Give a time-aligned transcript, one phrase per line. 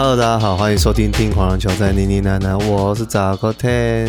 [0.00, 4.06] Hello，大家好，欢迎收听《听狂人球在妮妮奶奶》，我是杂货店，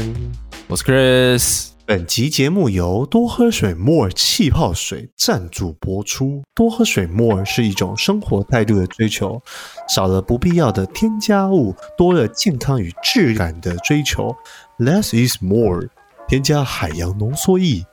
[0.67, 1.69] 我是 Chris。
[1.83, 6.43] 本集节目由多喝水 More 气泡水赞助播出。
[6.53, 9.41] 多喝水 More 是一种生活态度的追求，
[9.87, 14.35] 少了不必要的添加物，多了健康与质感的追求。
[14.77, 15.87] Less is more，
[16.27, 17.83] 添加海洋浓缩液，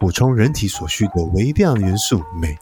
[0.00, 2.58] 补充人体所需的微量元素镁。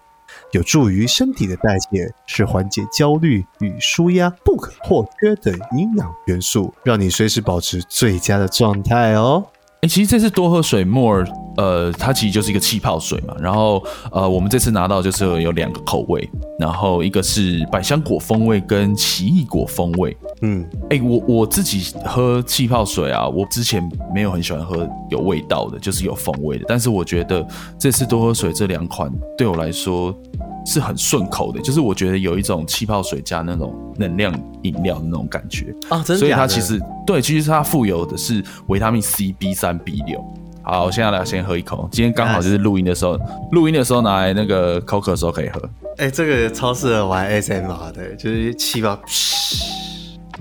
[0.52, 9.44] 有助于身体的代谢，是缓解焦虑与舒压不可或缺的营养元素，让你随时保持最佳的状态哦。
[9.84, 13.34] 哎、欸，其实这次多喝水 more，呃，它其实就是一个气泡水嘛。
[13.40, 13.82] 然后，
[14.12, 20.16] 呃，我们这次拿到就是有两个口味，然后一个是百香果风味跟奇异果风味。
[20.42, 23.82] 嗯，哎、欸，我我自己喝气泡水啊，我之前
[24.14, 26.64] 没有很喜欢喝有味道的，就是有风味的。
[26.68, 27.44] 但是我觉得
[27.76, 30.16] 这次多喝水这两款对我来说。
[30.64, 36.18] 是很顺口的，就是我觉得有一种气泡水加那种能量饮料的那种感觉啊，真的的？
[36.18, 40.24] 所以它其实对，其实它富有的是维他命 C、B 三、B 六。
[40.64, 41.88] 好，我现在来先喝一口。
[41.90, 43.18] 今天刚好就是录音的时候，
[43.50, 45.60] 录音的时候拿来那个口渴的时候可以喝。
[45.96, 48.96] 哎、欸，这个超适合玩 ASMR 的，就是气泡。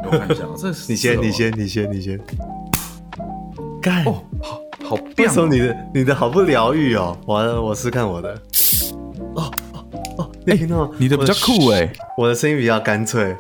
[0.04, 2.20] 我看一下，这 你先，你先，你先，你先。
[3.82, 5.28] 干哦，好好变。
[5.28, 7.18] 为什么你的你的好不疗愈哦？
[7.26, 8.40] 完了，我试看我的。
[10.48, 13.36] 哎、欸，你的比较酷哎、欸，我的声音比较干脆，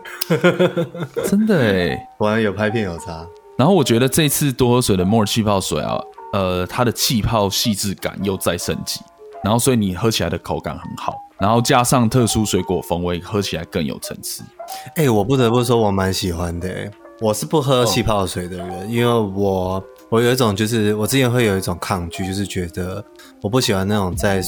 [1.28, 3.26] 真的哎、欸，果然有拍片有差。
[3.58, 6.00] 然后我觉得这次多喝水的 More 气泡水啊，
[6.34, 9.02] 呃，它的气泡细致感又再升级，
[9.44, 14.44] 然后所以你喝起来的口感很好，然后加上特殊水果风味，喝起来更有层次。
[14.96, 16.92] 哎、欸，我不得不说，我蛮喜欢的、欸。
[17.20, 23.04] 我是不喝气泡水的人，哦、因为我我有一种就是我之前会有一种抗拒，就是觉得
[23.42, 24.44] 我不喜欢那种在。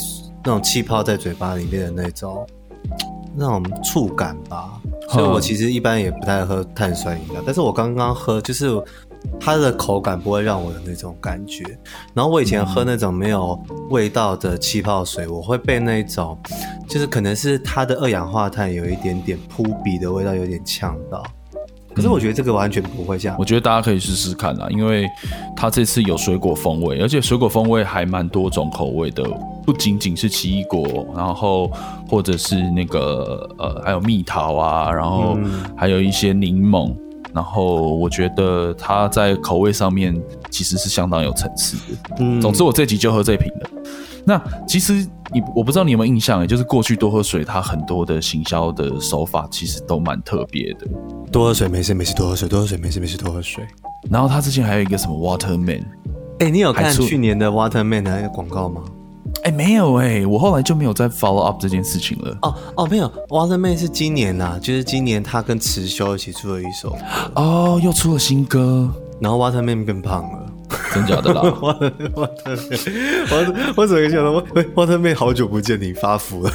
[0.46, 2.46] 那种气泡在嘴巴里面的那种
[3.34, 7.42] 那种触感吧，所以我其实一般也不太喝碳酸饮料。
[7.46, 8.70] 但是我刚刚喝，就是
[9.40, 11.64] 它的口感不会让我有那种感觉。
[12.14, 13.58] 然后我以前喝那种没有
[13.90, 16.38] 味道的气泡水，我会被那种
[16.90, 21.24] 就是可能是它的二氧化碳有一点点扑鼻的味道有点呛到。
[21.96, 23.36] 可是我觉得这个完全不会这样。
[23.40, 25.08] 我觉得大家可以试试看啦，因为
[25.56, 29.24] 它这次有水果风味，而且水果风味还蛮多种口味的，
[29.66, 31.72] 不仅仅是奇异果，然后
[32.10, 35.38] 或者是那个呃，还有蜜桃啊，然后
[35.76, 36.94] 还有一些柠檬，
[37.34, 42.16] 然后我觉得它在口味上面其实是相当有层次的。
[42.20, 43.70] 嗯，总之我这集就喝这瓶的。
[44.26, 44.94] 那其实
[45.34, 50.88] 你我不知道你有没有印象，就是过去多喝水，它很多的行销的手法其实都蛮特别的。
[51.32, 53.66] 多喝水没事没事，多喝水多喝水没事没事，多喝水。
[54.10, 55.82] 然后他之前还有一个什么 Waterman，
[56.40, 58.82] 哎、欸，你有看去年的 Waterman 的那个广告吗？
[59.44, 62.38] 哎、欸，没有哎、欸，我后来就没有再 follow up 这件事情了。
[62.44, 66.96] 哦哦，没有，Waterman 是今年呐、啊，就是今年他跟慈修一起出了一首，
[67.36, 68.90] 哦，又出了新歌，
[69.20, 70.43] 然后 Waterman 变胖了。
[70.94, 71.42] 真假的啦？
[71.62, 71.68] 我
[72.16, 72.30] 我
[73.32, 74.46] 我我怎么想到我
[74.76, 76.52] 我特妹好久不见你发福了，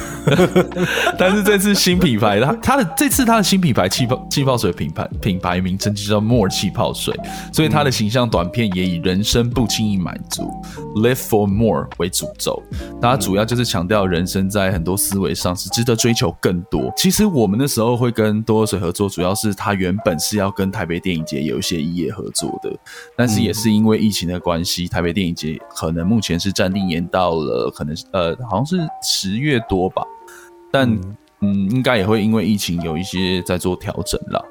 [1.17, 7.13] 但是这次新品牌，它它的这次它的新品牌气泡气泡水品牌品牌名称就叫 More 气泡水，
[7.53, 10.49] 所以它的形象短片也以人生不轻易满足
[10.95, 12.61] Live for More 为主轴，
[13.01, 16.91] 它主要就是强调人生在很多思维上是值得追求更多。
[16.95, 22.71] 其实我们那时候会跟多喝水合作，主要是它原本是要跟台北电影节有一些异业合作的，
[23.15, 30.03] 但是也是因为疫情的关系，台北电影节可能目前是暂定延到了，可能呃好像是十月多吧，
[30.71, 30.89] 但
[31.41, 34.43] 嗯应该也会因为疫情有一些在做调整了。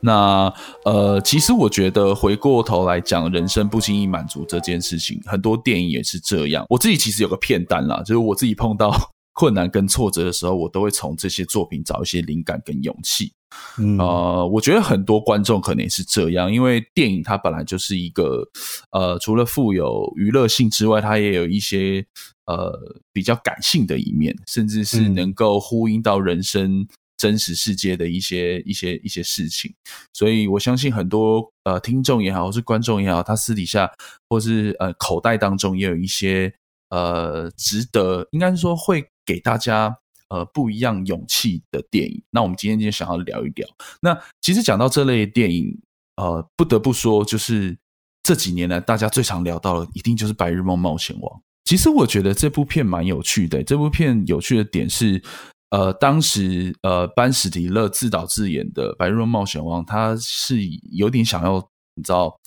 [0.00, 0.52] 那
[0.84, 6.64] 呃其实我觉得回过头来讲，人生不轻易满足这件事情，很多电影也是这样。
[6.68, 8.94] 我自己其实有个片单啦，就是我自己碰到
[9.32, 13.32] 困难跟挫折的时候，我都会从这些作品找一些灵感跟勇气。
[13.78, 18.46] 嗯，呃，我觉得很多观众可能也是这样，因为电影它本来就是一个，
[18.90, 22.04] 呃，除了富有娱乐性之外，它也有一些
[22.46, 22.72] 呃
[23.12, 26.86] 比较感性的一面，甚至是能够呼应到人生
[27.16, 29.74] 真实世界的一些一些一些事情。
[30.12, 33.90] 所以我相信很多呃听众也好，或是观众也好，他私底下
[34.28, 36.52] 或是呃口袋当中也有一些
[36.90, 39.96] 呃值得，应该是说会给大家。
[40.28, 42.22] 呃，不一样勇气的电影。
[42.30, 43.66] 那我们今天就想要聊一聊。
[44.00, 45.78] 那其实讲到这类电影，
[46.16, 47.76] 呃，不得不说，就是
[48.22, 51.38] 这几年来大家最常聊到的，一定就是《白日梦冒险王》。
[51.64, 53.62] 其实我觉得这部片蛮有趣的。
[53.62, 55.22] 这部片有趣的点是，
[55.70, 60.58] 呃，当时呃班史提勒自导自演的《白日梦冒险王》，他是
[60.92, 61.56] 有点想要
[61.94, 62.38] 你知道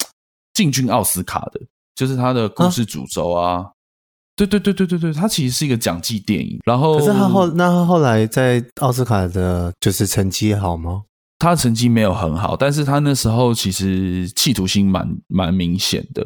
[0.53, 1.61] 进军奥斯卡的，
[1.95, 3.51] 就是他的故事主轴啊。
[3.57, 3.71] 啊
[4.35, 6.59] 对对对对对对，它其实是一个讲记电影。
[6.65, 11.03] 然后，可是他后那他后来在奥斯卡的就是成绩好吗？
[11.39, 16.23] 他成绩没有很好，但是他那时候其实企图心蛮蛮明显的。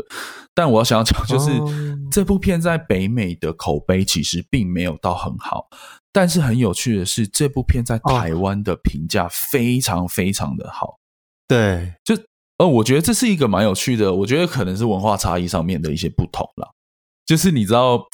[0.53, 1.69] 但我要想要讲，就是、哦、
[2.11, 5.67] 这部片在北美的口碑其实并没有到很好。
[6.11, 10.97] 但是很有趣的是，这部片在台湾的评价非常非常的好。
[11.47, 12.15] 对，就
[12.57, 16.69] 呃，我觉得这是一个蛮有趣的，我觉得可能是文化差异上面的一些不同啦。
[17.25, 18.05] 就是你知道，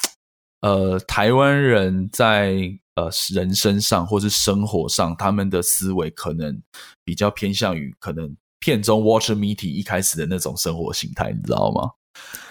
[0.61, 2.79] 呃，台湾人在。
[2.95, 6.61] 呃，人身上或是生活上，他们的思维可能
[7.05, 11.89] 比较偏向于可能片中 Watch Mitty 一开始的那种生活形态，你知道吗？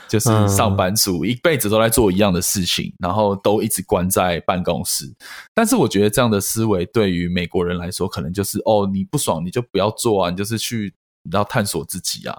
[0.08, 5.14] 就是上班族一辈子都在做一样的事情，然后都一直关在办公室。
[5.52, 10.94] 但是我觉得这样的思维对于美国人来说，可能就是哦，你不爽你就不要做啊，你就是去。
[11.22, 12.34] 你要探索自己啊，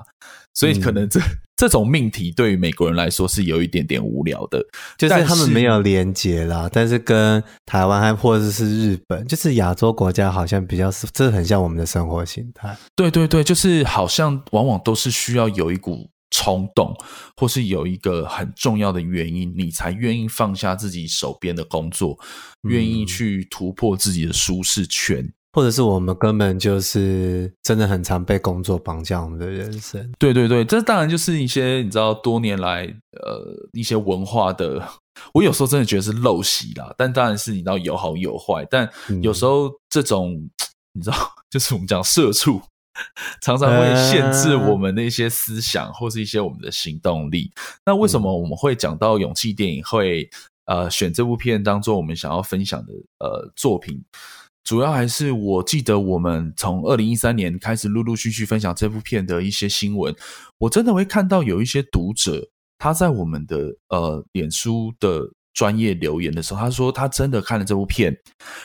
[0.53, 1.23] 所以可能这、嗯、
[1.55, 4.61] 这种命题对于美国人来说是有一点点无聊的，
[4.97, 6.69] 就是他们没有连接啦。
[6.71, 12.77] 但是跟台湾还或者是日本，就是亚洲国家好像比较是，这很像我们的生活形态。
[12.95, 16.95] 对对对，就是好像往往都是需要有一股冲动，
[17.37, 22.17] 或是有一个很重要的原因，你才愿意放下自己手边的工作，
[22.63, 25.31] 愿意去突破自己的舒适圈。
[25.53, 30.11] 或者是我们根本就是真的很常被工作绑架我们的人生。
[30.17, 34.81] 对对对，这当然就是一些你知道多年来呃一些文化的，
[35.33, 36.93] 我有时候真的觉得是陋习啦。
[36.97, 38.89] 但当然是你知道有好有坏，但
[39.21, 40.49] 有时候这种、嗯、
[40.93, 41.17] 你知道
[41.51, 42.61] 就是我们讲社畜，
[43.41, 47.51] 常常会限制我们的一些思想或是一些我们的行动力。
[47.85, 50.29] 那为什么我们会讲到勇气电影会
[50.65, 54.01] 呃选这部片当做我们想要分享的呃作品？
[54.63, 60.15] 主要还是我记得，我们从二零一三年开始陆陆续续分享这部片的一些新闻，
[60.59, 65.21] 我真的会看到有一些读者他在我们的呃脸书的
[65.53, 68.15] 专业留言的时候，他说他真的看了这部片，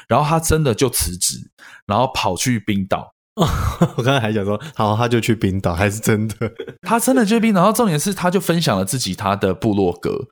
[0.06, 1.38] 然后他真的就辞职，
[1.86, 3.12] 然后跑去冰岛。
[3.96, 6.50] 我刚才还想说，好，他就去冰岛，还是真的？
[6.80, 10.28] 他真的去冰岛，然后重点是，他就分享了自己他的部落格。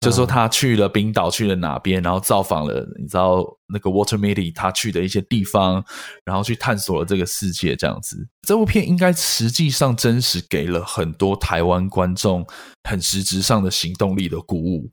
[0.00, 5.84] 就说他去了冰岛，去了哪边，然后造访了你知道那个 Walter Midi 他去的一些地方，
[6.24, 8.28] 然后去探索了这个世界这样子。
[8.46, 12.46] 这部片应该实际上真实给了很多台湾观众
[12.88, 14.90] 很实质上的行动力的鼓舞。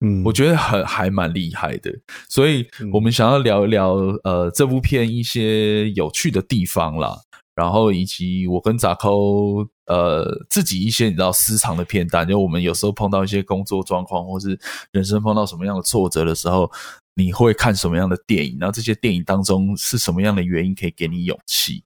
[0.00, 1.92] 嗯，我觉得很还蛮厉害的。
[2.28, 7.18] 所以我们想要聊一聊呃这部片一些有趣的地方啦。
[7.54, 14.58] 然后以及我跟杂抠呃自己一些你知道私藏的片段，就我们有时候碰到一些工作状况，或是
[14.92, 16.70] 人生碰到什么样的挫折的时候，
[17.14, 18.56] 你会看什么样的电影？
[18.60, 21.82] 然后这些电影当中是什么样的原因可以给你勇气？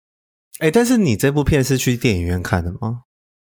[0.58, 3.02] 哎，但是你这部片是去电影院看的吗？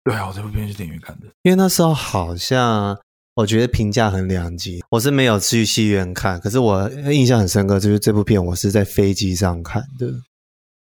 [0.03, 2.97] 对啊，我这部片是电影院看的，因为那时候好像
[3.35, 10.07] 我觉得评价很两极，我是没有去戏院看，可是我印象很深刻，就是这部片我是在飞机上看的。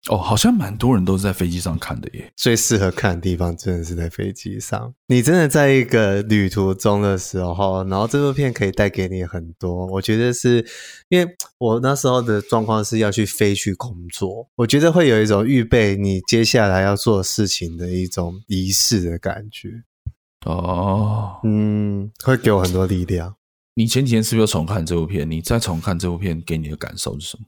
[0.08, 2.32] 哦，好像蛮多人都是在飞机上看的耶。
[2.38, 4.94] 最适合看的地方真的是在飞机上。
[5.08, 9.86] 你真的在一个旅途中的时候，然后这部片可以带给你很多。
[9.88, 10.66] 我觉得是
[11.10, 19.70] 因为我那时候的状况是要去飞去工作，我觉得会有一种预备你接下来要做事情的一种仪式的感觉。
[20.46, 23.36] 哦，嗯，会给我很多力量。
[23.80, 25.32] 你前几天是不是又重看这部片？
[25.32, 27.46] 你再重看这部片，给你的感受是什么？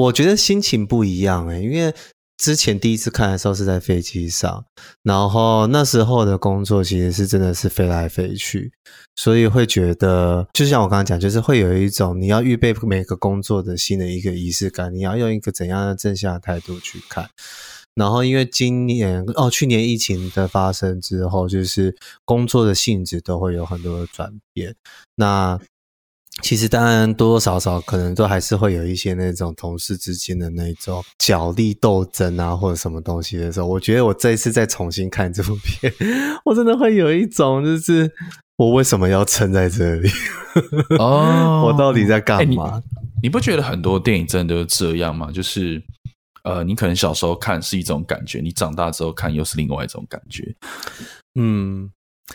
[0.00, 1.94] 我觉得心情不一样诶，因为
[2.38, 4.64] 之前第一次看的时候是在飞机上，
[5.02, 8.72] 然后那时候的工作其实是真的是飞来飞去，
[9.14, 17.28] 所以会觉得，就像我刚刚讲，就是会有一种你要预备每个工作的新的一个仪式感，你要用一个怎样的正向的态度去看。
[17.94, 24.74] 然后因为今年哦，去年疫情的发生之后，就是工作的性质都会有很多的转变。
[25.14, 25.60] 那
[26.42, 35.92] 其实当然多多少少可能都还是会有一些那种同事之间的那种角力斗争啊，或者什么东西的时候，我觉得我这一次再重新看这部片，
[36.44, 38.10] 我真的会有一种就是
[38.56, 40.10] 我为什么要撑在这里？
[40.98, 42.64] 哦，我到底在干嘛？
[42.64, 42.82] 欸，
[43.22, 45.30] 你，你不觉得很多电影真的都是这样吗？
[45.32, 45.82] 就是
[46.42, 50.54] 呃，你可能小时候看是一种感觉，你长大之后看又是另外一种感觉。
[51.36, 51.90] 嗯，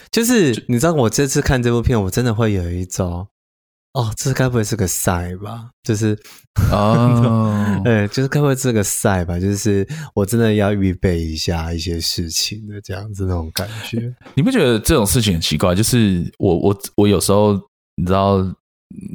[0.09, 3.27] 就是你知道，我这次看这部片，我真的会有一种。
[3.93, 5.71] 哦，这该不会是个赛吧？
[5.83, 6.15] 就是
[6.71, 9.39] 哦， 对，就是该不会是个赛吧？
[9.39, 14.13] 就是我真的要预备一下一些事情的这样子那种感觉。
[14.35, 15.73] 你不觉得这种事情很奇怪？
[15.73, 17.53] 就是我我我有时候
[17.95, 18.37] 你知道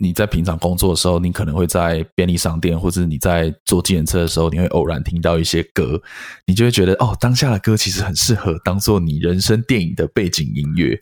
[0.00, 6.02] 你在平常工作的时候，你可能会在便利商店或者你在坐计程车的时候，你会偶然听到一些歌，
[6.46, 10.98] 你就会觉得哦，当下的歌其实很适合当做你人生电影的背景音乐。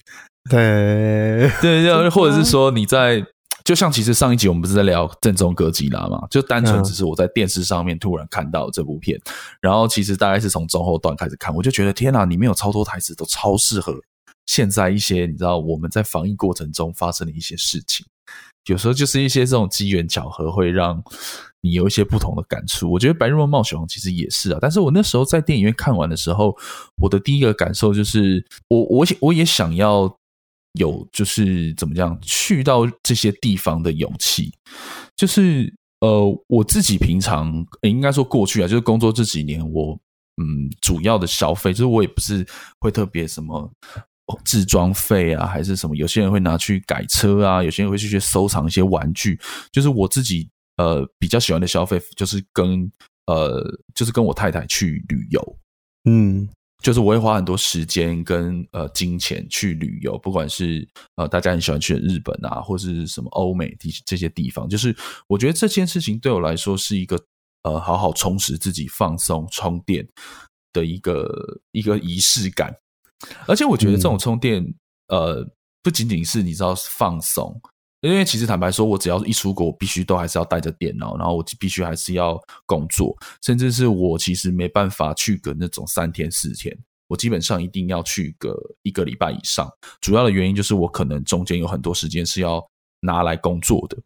[0.50, 3.24] 对对，对， 或者是说你在。
[3.64, 13.94] 就像其实上一集我们不是在聊正宗哥吉拉嘛，就单纯只是我在电视上面突然看到这部片，嗯、然后其实大概是从中后段开始看，我就觉得天哪，里面有超多台词都超适合
[14.46, 18.04] 现在一些你知道我们在防疫过程中发生的一些事情，
[18.66, 21.02] 有时候就是一些这种机缘巧合会让
[21.60, 22.90] 你有一些不同的感触。
[22.90, 26.56] 我觉得《白日梦冒险王》其实也是啊，但是我那时候在电影院看完的时候，
[27.00, 30.18] 我的第一个感受就是我我我也想要。
[30.78, 34.52] 有就是怎么讲，去到这些地方的勇气，
[35.14, 39.98] 就是呃，我自己平常应该说过去啊，就是工作这几年，我
[40.42, 42.46] 嗯，主要的消费就是我也不是
[42.80, 43.70] 会特别什么
[44.44, 49.38] 置装费啊，还是什么，有些人会拿去改车啊，有些人会去去收藏一些玩具，
[49.70, 50.48] 就是我自己
[50.78, 52.90] 呃比较喜欢的消费，就是跟
[53.26, 53.62] 呃
[53.94, 55.58] 就是跟我太太去旅游，
[56.08, 56.48] 嗯。
[56.82, 64.68] 就是我会花很多时间跟呃金钱去旅游，不管是呃大家很喜欢去的日本啊，或是什么欧美地这些地方。
[64.68, 64.94] 就是
[65.28, 67.18] 我觉得这件事情对我来说是一个
[67.62, 70.06] 呃好好充实自己、放松、充电
[70.72, 72.74] 的一个一个仪式感。
[73.46, 74.62] 而且我觉得这种充电、
[75.06, 75.48] 嗯、呃
[75.82, 77.60] 不仅仅是你知道放松。
[78.02, 89.70] 因为其实坦白说，我只要一出国，我必须都还是要带着电脑，然后我必须还是要工作，甚至是我其实没办法去个那种三天四天，我基本上一定要去个一个礼拜以上。
[90.00, 92.60] 主要的原因就是我可能中间有很多时间是要
[93.00, 93.96] 拿来工作的，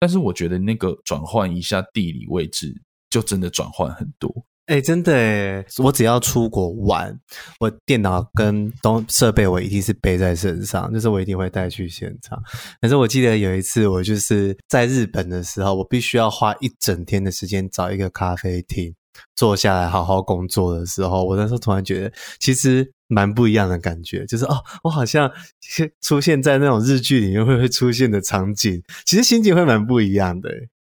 [0.00, 2.74] 但是我觉得那个转换一下地理位置，
[3.08, 4.44] 就真的转换很多。
[4.66, 5.64] 哎、真的哎！
[5.78, 7.16] 我只要出国玩，
[7.60, 12.36] 我电脑跟东设备我一定是背在身上，就是我一定会带去现场。
[12.80, 18.92] 可是我记得有一次，我就是在日本的时候，我必须要花一整天的时间找一个咖啡厅
[19.36, 25.30] 坐下来好好工作的时候，我那时候突然觉得，其实蛮不一样的感觉，就是哦，我好像
[26.00, 30.50] 出现在那种日剧里面会会出现的场景，其实心情会蛮不一样的。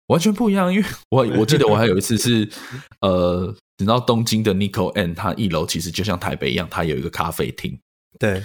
[0.08, 2.48] 完全不一样，因为 我我记得我还有一次是，
[3.00, 7.78] 呃，你知道东京的 Nico N，他一楼其实就像台北一样，它有一个咖啡厅。
[8.18, 8.42] 对，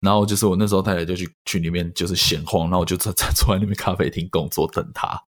[0.00, 5.20] 然后就是我那时候太太就去去里面就是闲晃，然后我就在在坐在那边咖啡厅工作等她。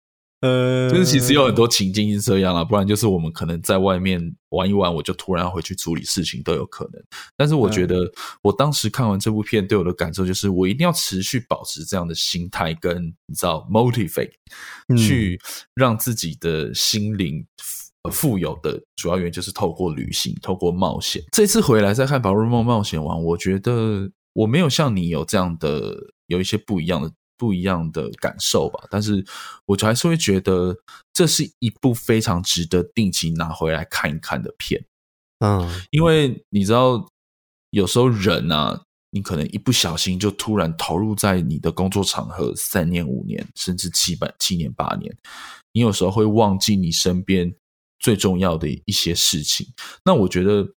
[0.40, 7.02] 呃，就是其实有很多情境是这样啊，不然就是我们可能在外面玩一玩，我就突然要回去处理事情都有可能。
[7.36, 8.08] 但是我觉得，
[8.42, 14.30] 我当时看完这部片，对我的感受就是，我一定要持续保持这样的心态，跟你知道，motivate，
[14.96, 15.40] 去
[15.74, 17.44] 让自己的心灵
[18.12, 21.20] 富有的主要原因就是透过旅行，透过冒险。
[21.32, 27.10] 这次回来再看《宝日梦冒险王》，我觉得我没有像你有这样的有一些不一样的。
[27.38, 29.24] 不一样的感受吧，但是
[29.64, 30.76] 我还是会觉得
[31.12, 34.84] 这是一部非常值得定期拿回来看一看的片。
[35.38, 37.08] 嗯，因为你知道，
[37.70, 45.16] 有时候人啊，你可能一不小心就突然投入在你的工作场合三年、五年，甚至七百七年、八年，
[45.72, 47.54] 你有时候会忘记你身边
[48.00, 49.66] 最重要的一些事情。
[50.04, 50.74] 那我觉得。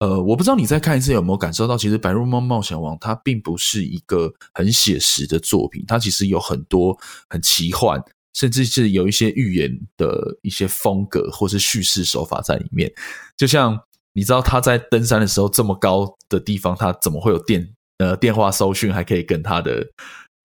[0.00, 6.96] 呃，我不知道你再看一次有没有感受到，其实《白日梦冒险王》它并不是一个很写实的作品，它其实有很多
[7.28, 8.00] 很奇幻，
[8.32, 12.92] 甚至是有一些寓言的一些风格或是叙事手法在里面。
[13.36, 13.76] 就像
[14.12, 19.84] 你知道他在登山的时候，这么高的地方，他怎么会有电呃电话收讯，还可以跟他的。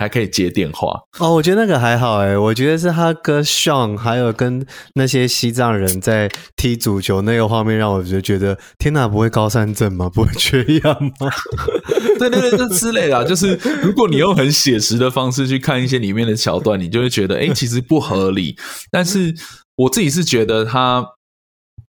[0.04, 10.10] 还可以接电话哦，我觉得那个还好诶，我觉得是他跟 Sean 还有跟那些西藏人在踢足球那个画面，让我就觉得天哪，不会高山症吗？
[10.10, 11.32] 不会缺氧吗？
[12.20, 18.58] 对 对对，这之类的，就是如果你用很写实的方式去看一些里面的桥段，你就会觉得诶，其实不合理。
[18.92, 19.34] 但是
[19.78, 21.06] 我自己是觉得它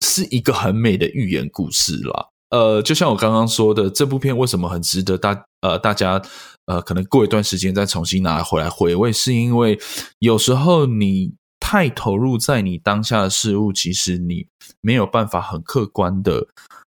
[0.05, 2.27] 是一个很美的寓言故事啦。
[2.51, 6.21] 呃，就像我刚刚说的，这部片为什么很值得大呃大家。
[6.65, 9.77] 呃，可能过一段时间再重新拿回来回味，是因为
[10.19, 14.47] 有时候你太投入在你当下的事物，其实你
[14.79, 16.47] 没有办法很客观的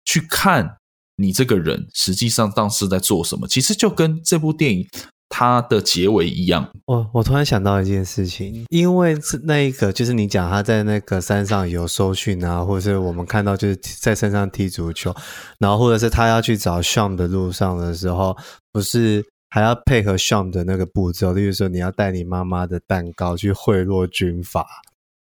[0.05, 0.77] 去看
[1.17, 3.45] 你这个人实际上当时在做什么。
[3.45, 4.87] 其实就跟这部电影
[5.29, 6.69] 它的结尾一样。
[6.85, 15.15] 我我突然想到一件事情，因为是那一个就是你讲他在那个山上有搜寻啊，或者是我们看到就是在山上踢足球，
[15.59, 18.37] 然后或者是他要去找 Sean 的路上的时候，
[18.71, 19.25] 不是。
[19.49, 24.67] 还要配合 Sean 的那个步骤，例如说你要带你妈妈的蛋糕去贿赂军阀，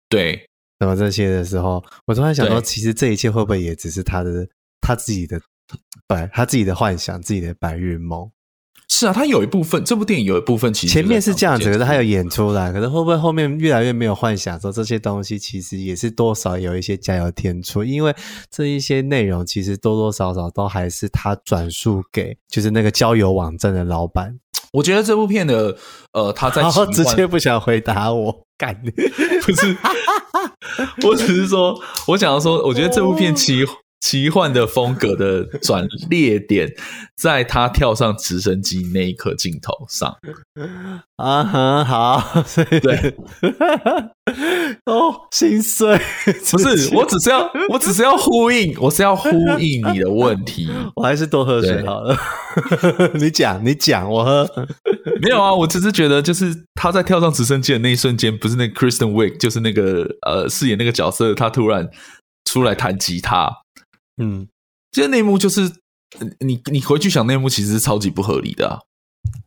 [0.09, 4.47] 对，什么这些的时候，我突然想到，其实这一切会不会也只是他的
[4.81, 5.41] 他自己的
[6.07, 8.31] 白他自己的幻想，自己的白日梦？
[8.95, 14.61] 是啊，他有一部分，这部电影有一部分其实前面是这样子，可是他有演出来，可是会不会后面越来越没有幻想？
[14.61, 18.15] 说这些东西其实也是多少有一些加油添醋，因为
[18.51, 24.39] 这一些内容其实多多少少都还是他转述给就是那个交友网站的老板。
[24.73, 25.75] 我觉得这部片的
[26.13, 29.77] 呃，他在 直接不想回答我，干 不是，
[31.09, 33.65] 我只是说，我想要说，我觉得这部片奇。
[34.03, 36.69] 奇幻的风格的转捩点，
[37.17, 40.15] 在他跳上直升机那一刻镜头上
[41.17, 42.43] 啊，很好，
[42.83, 43.15] 对，
[44.87, 45.97] 哦，心碎，
[46.51, 49.31] 不是，我只是要，我只是要呼应，我是要呼
[49.61, 52.19] 应你的问题， 我还是多喝水好了。
[53.15, 54.51] 你讲，你讲，我喝。
[55.23, 61.89] 没有啊，我只是觉得，就是他在跳上直升机的那一瞬间，不是那个 Kristen Wiig，就是那个呃饰演那个角色，他突然
[62.45, 63.62] 出来弹吉他。
[64.23, 64.47] 嗯，
[64.93, 65.73] 这内幕就是
[66.41, 68.79] 你你回去想内幕其实是超级不合理的啊！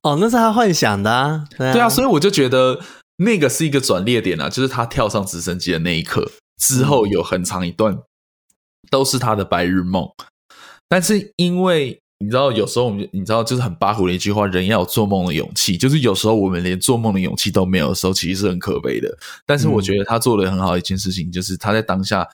[0.01, 2.81] 哦，那是他幻想的啊，对啊，所以我就觉得
[3.17, 7.97] 那个是一个转捩点啊，就是他跳上直升机的那一刻之后，有很长一段
[8.89, 10.09] 都是他的白日梦。
[10.89, 15.77] 但是因为你知道，有时候我们你知道，就是很八股的一句话，人要有做梦的勇气。
[15.77, 19.15] 就是有时候我们连做梦的勇气都没有的时候，其实是很可悲的。
[19.45, 22.27] 但是我觉得他做的很好的一件事情，就是他在当下。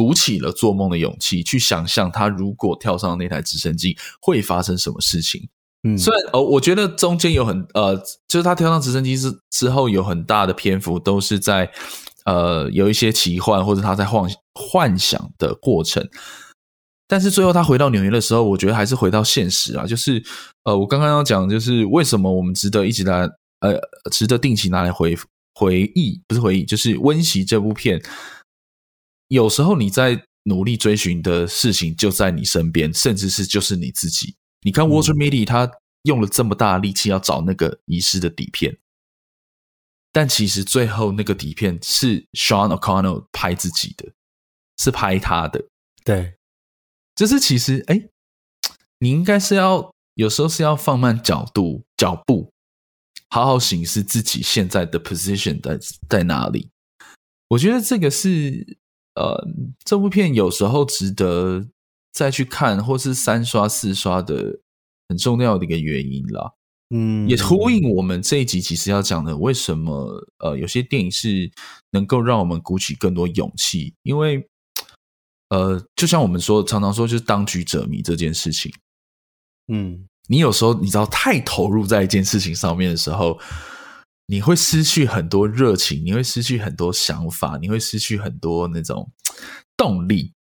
[0.00, 5.46] 鼓起了做梦的勇气，去想象他如果跳上那台直升机会发生什么事情。
[5.82, 7.94] 嗯，虽然呃，我觉得中间有很呃，
[8.26, 11.70] 就是他跳上直升机之之后，有很大的篇幅都是在
[12.24, 16.08] 呃有一些奇幻或者他在幻幻想的过程。
[17.06, 20.24] 但是最后他回到纽约的时候，我觉得还是回到现实啊，就是
[20.64, 23.28] 呃，我刚刚要讲，就是为什么我们值得一直来
[23.60, 23.78] 呃，
[24.10, 25.14] 值得定期拿来回
[25.54, 28.00] 回忆，不是回忆，就是温习这部片。
[29.30, 34.34] 有时候你在努力追寻的事情就在你身边，甚至是就是你自己。
[34.62, 35.70] 你看 Walter Midi，他
[36.02, 38.76] 用了这么大的力气要找那个遗失的底片，
[40.10, 44.10] 但其实最后那个底片是 Sean O'Connell 拍自己的，
[44.78, 45.64] 是拍他的。
[46.04, 46.34] 对，
[47.14, 48.08] 就是其实哎，
[48.98, 52.50] 你应该是要有时候是要放慢角度脚步，
[53.28, 56.68] 好好审视自己现在的 position 在在哪里。
[57.46, 58.79] 我觉得这个是。
[59.14, 59.46] 呃，
[59.84, 61.66] 这部片有时候值得
[62.12, 64.60] 再去看，或是三刷四刷的
[65.08, 66.52] 很重要的一个原因啦。
[66.94, 71.50] 嗯，也呼应我们这一集其实要讲的，为什么呃有些电影是
[71.90, 73.94] 能够让我们鼓起更多勇气？
[74.02, 74.48] 因为
[75.50, 78.72] 呃，就像我们说常常说，就是当局者迷这件事情。
[79.72, 83.38] 嗯，你有时候你知道太投入在一件事情上面的时候。
[84.30, 89.10] 你会失去很多热情，你会失去很多想法，你会失去很多那种
[89.76, 90.32] 动力。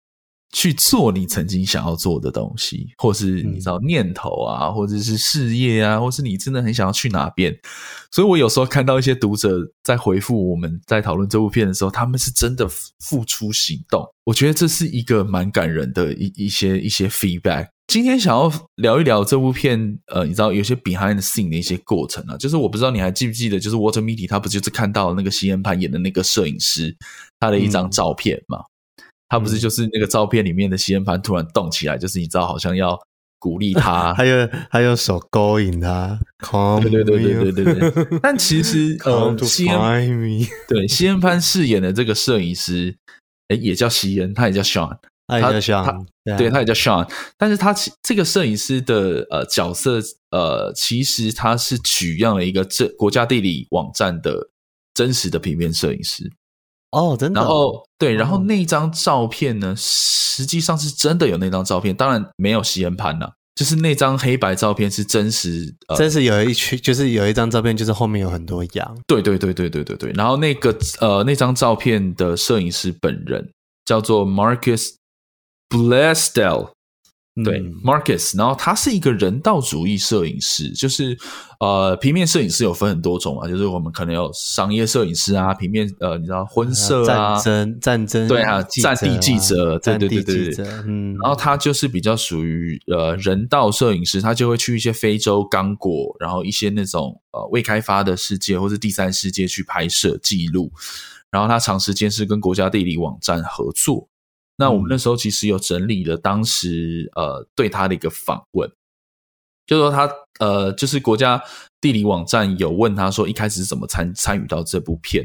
[0.52, 7.54] 去做你曾经想要做的东西，或是你知道念头啊，或者是事业啊，或是你真的很想要去哪边。
[8.10, 12.66] 所以我有时候看到一些读者在回复我们在讨论这部片的时候，他们是真的
[13.00, 17.68] 付出行动，我觉得这是一个蛮感人的一一些一些 feedback。
[17.86, 26.94] 今天想要聊一聊这部片，呃，你知道有些 behind the scene 的一些过程啊，就是我不知道你还记不记得，就是 Walter Mitty 他不就是看到那个西恩潘演的那个摄影师
[27.40, 28.58] 他的一张照片嘛？
[28.58, 28.64] 嗯、
[29.28, 32.98] 他不是就是那个照片里面的吸烟潘突然动起来，就是你知道好像要
[33.38, 36.18] 鼓励他， 还有还有手勾引他，
[36.82, 38.18] 对对对对对对对。
[38.22, 39.78] 但其实呃，吸烟
[40.68, 42.96] 对吸烟潘饰演的这个摄影师，
[43.48, 44.98] 诶也叫吸烟，他也叫 Sean。
[45.30, 46.06] 他也叫 Sean，
[46.38, 54.48] 对，他也叫 Sean，但是他这个摄影师的呃角色呃，其实他是取样了一个这国家地理网站的
[54.94, 56.32] 真实的平面摄影师
[56.90, 57.40] 哦，真的。
[57.40, 68.98] 然后对，然后那张照片呢，实际上是真的有那张照片，当然没有实验盘了，就是那张黑白照片是真实，呃、真实有一区，就是有一张照片，就是后面有很多羊。
[69.06, 70.12] 对对对对对对对。
[70.12, 73.50] 然后那个呃那张照片的摄影师本人
[73.84, 74.94] 叫做 Marcus。
[75.70, 76.70] Blaisdell，
[77.44, 81.16] 对、嗯、Marcus，然后他是一个人道主义摄影师，就是
[81.60, 100.70] 呃，平面摄影师有分很多种啊，就是我们可能有商业摄影师啊，平面呃，你知道婚摄啊，战争战争对啊，战地记者，对对对对对，嗯，然后他就是比较属于呃人道摄影师，他就会去一些非洲刚果，然后一些那种呃未开发的世界或是第三世界去拍摄记录，
[101.30, 104.08] 然后他长时间是跟国家地理网站合作。
[104.60, 108.68] 那我们那时候其实有整理了当时呃对他的一个访问，
[109.66, 111.40] 就说他呃就是国家
[111.80, 115.24] 地理网站有问他说一开始是怎么参参与到这部片，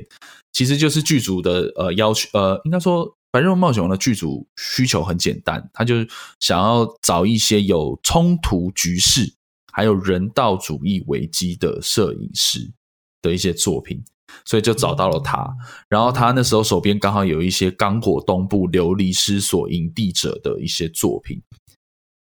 [0.51, 5.95] 其实就是剧组的呃要求呃应该说《白日梦冒险王》的剧组需求很简单，他就
[6.39, 9.33] 想要找一些有冲突局势
[9.71, 12.71] 还有人道主义危机的摄影师
[13.19, 14.03] 的一些作品。
[14.45, 15.47] 所以就找到了他，
[15.89, 21.41] 然后他那时候手边刚好有一些刚果东部流离失所营地者的一些作品，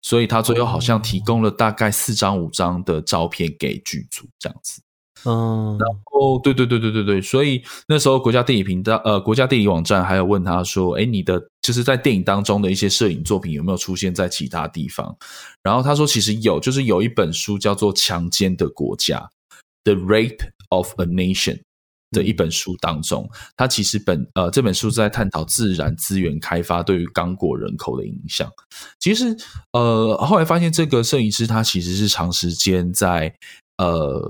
[0.01, 4.81] 所以他最后好像提供了大概四张五张的照片给剧组这样子。
[5.27, 15.17] 嗯，然后对对对对对对，所以那时候国家电影频道呃国家电影网站还有问他说，哎，你的就是在电影当中的一些摄影作品有没有出现在其他地方？
[15.63, 19.17] 然后他说其实有，就是有一本书叫做《强奸的国家》
[19.95, 21.61] （The Rape of a Nation）
[22.15, 28.51] 的一本书当中，他其实本呃这本书在探讨自然资源开发对于刚果人口的影响。
[28.99, 29.37] 其实
[29.73, 33.35] 呃后来发现这个摄影师他其实是长时间在
[33.77, 34.21] 呃。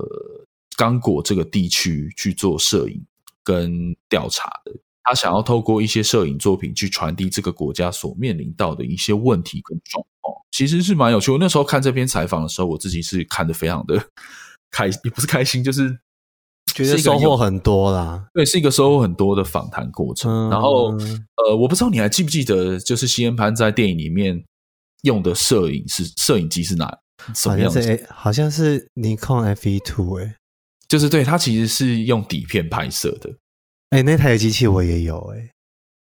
[0.78, 3.02] 刚果这个地区去做摄影
[3.42, 4.72] 跟调查的，
[5.02, 11.30] 他想要透过一些摄影作品去传递这个国家所面临到的一些问题跟状况，其实是蛮有趣。
[11.30, 14.06] 我那时候看这篇采访的时候，我自己是看得非常的
[14.70, 15.98] 开，也不是开心，就是
[16.84, 18.26] 觉得收获很多啦。
[18.34, 20.30] 对，是一个收获很多的访谈过程。
[20.30, 20.90] 嗯、然后，
[21.36, 24.44] 呃，我不知道你还记不记得，就是西恩潘在电影里面
[25.02, 26.98] 用的摄影是摄影机是哪？
[27.34, 27.80] 什么样子？
[27.80, 30.36] 好像是，好像是尼康 FE Two 哎。
[30.86, 33.30] 就是对，它其实是用底片拍摄的。
[33.90, 35.50] 哎、欸，那台机器我也有哎、欸。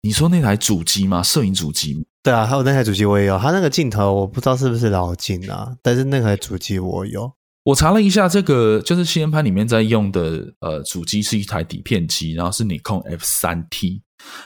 [0.02, 1.22] 你说那台主机吗？
[1.22, 2.06] 摄影主机？
[2.22, 3.38] 对啊，还有那台主机我也有。
[3.38, 7.32] 它那个镜头我不知道是不是老镜啊，但是那台主机我有。
[7.68, 14.00] 我查了一下，这个就是西恩拍里面在用的呃主机是一台底片机，然后是尼控 F 三 T。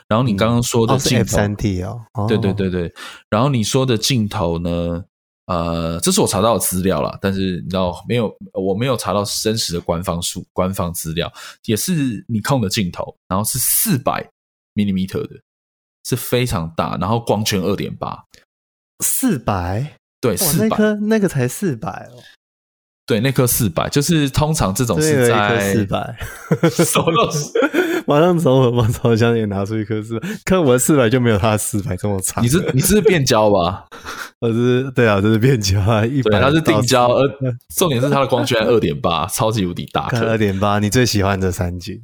[0.08, 1.84] 然后你刚刚说的镜头、T
[2.26, 2.92] 对对对对。
[3.30, 5.04] 然后你说的镜头呢？
[5.46, 11.30] 呃，这是我查到的资料啦，但是你知道没有，我没有查到真实的官方数、官方资料，
[11.66, 14.28] 也是尼控的镜头，然后是四百
[14.74, 15.40] mm 的，
[16.04, 18.24] 是非常大，然后光圈二点八，
[19.00, 22.22] 四百，对，四百，那颗那个才四百哦。
[23.12, 26.16] 对，那颗四百，就是通常这种是在四百，
[26.72, 27.28] 手到
[28.08, 32.42] 马上从我包包箱里拿出一颗四百，看我的四百就没有他的四百这么长。
[32.42, 33.84] 你是你是变焦吧？
[34.40, 37.28] 我是对啊，这是变焦啊，一百，它是定焦，而
[37.76, 42.00] 重点是它的光圈二点八，超级无敌大颗，二点八，你最喜欢的三景。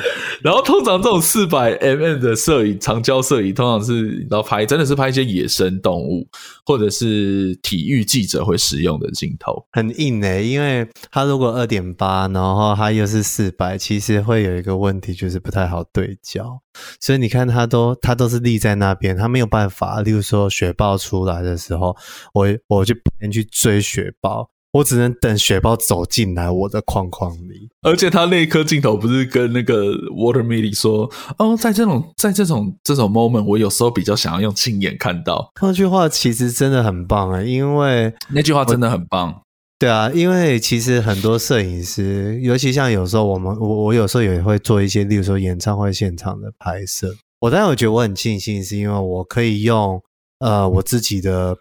[0.42, 6.26] 然后通常这种四百 mm 的摄影，长焦摄影，通常是然后拍真的是拍一些野生动物
[6.64, 16.60] 或者是体育记者会使用的镜头，很硬诶、欸，因为它如果二点八，然后它又是四百，其实会有一个问题，就是不太好对焦。
[17.00, 20.02] 所以你看它都它都是立在那边，它没有办法。
[20.02, 21.96] 例如说雪豹出来的时候，
[22.34, 24.50] 我我就边去追雪豹。
[24.76, 35.50] 我只能等雪豹走进来我的框框里，而且他那一颗镜头不是跟那个 Walter Mitty 说，哦，在这种在这种这种 moment，我有时候比较想要用亲眼看到。
[35.60, 39.42] 那句话其实真的很棒啊，因为那句话真的很棒。
[39.78, 47.14] 对啊，因为其实很多摄影师，尤其像有时候我们我我有时候也会做一些，例如说演唱会现场的拍摄。
[47.40, 50.02] 我当然我觉得我很庆幸，是因为我可以用。
[50.38, 51.56] 呃，我自己的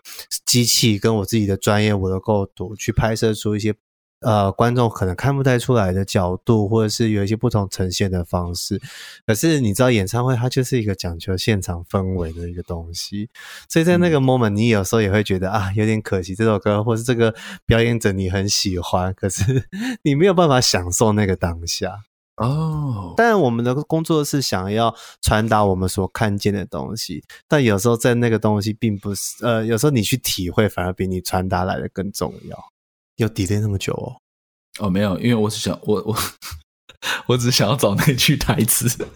[0.45, 3.73] 机器跟我自己的专业，我的构图去拍摄出一些
[4.21, 8.81] 呃观众可能看不太出来的角度，或者是有一些不同呈现的方式。
[9.25, 13.29] 可是你知道，演唱会它就是一个讲求现场氛围的一个东西，
[13.69, 17.33] 所以在那个 moment，你有时候也会觉得啊，有点可惜这首歌，或是这个
[17.65, 19.69] 表演者你很喜欢，可是
[20.03, 21.91] 你没有办法享受那个当下。
[22.37, 32.57] 哦，但我们的工作是想要传达我们所看见的东西，但有时候在那个东西并不是，呃，有时候你去体会反而比你传达来的更重要。
[33.15, 34.19] 有 delay 那么久哦？
[34.79, 36.15] 哦，没有，因为我是想，我我
[37.27, 39.07] 我只想要找那句台词。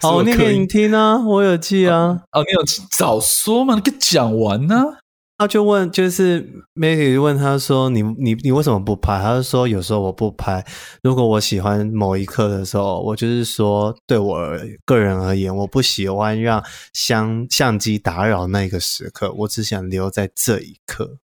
[0.00, 2.22] 好，我念给你听啊，我有记啊。
[2.30, 5.01] 哦，你有早说嘛，你给讲完呢、啊。
[5.42, 10.64] 他就问，就是 Maggie 问他说：“你你你为什么不拍？”他就说：“有时候我不拍。
[11.02, 14.40] 如果我喜欢某一刻的时候，我就是说，对我
[14.84, 21.16] 个人而言，我不喜欢让相相机打扰那个时刻，我只想留在这一刻。”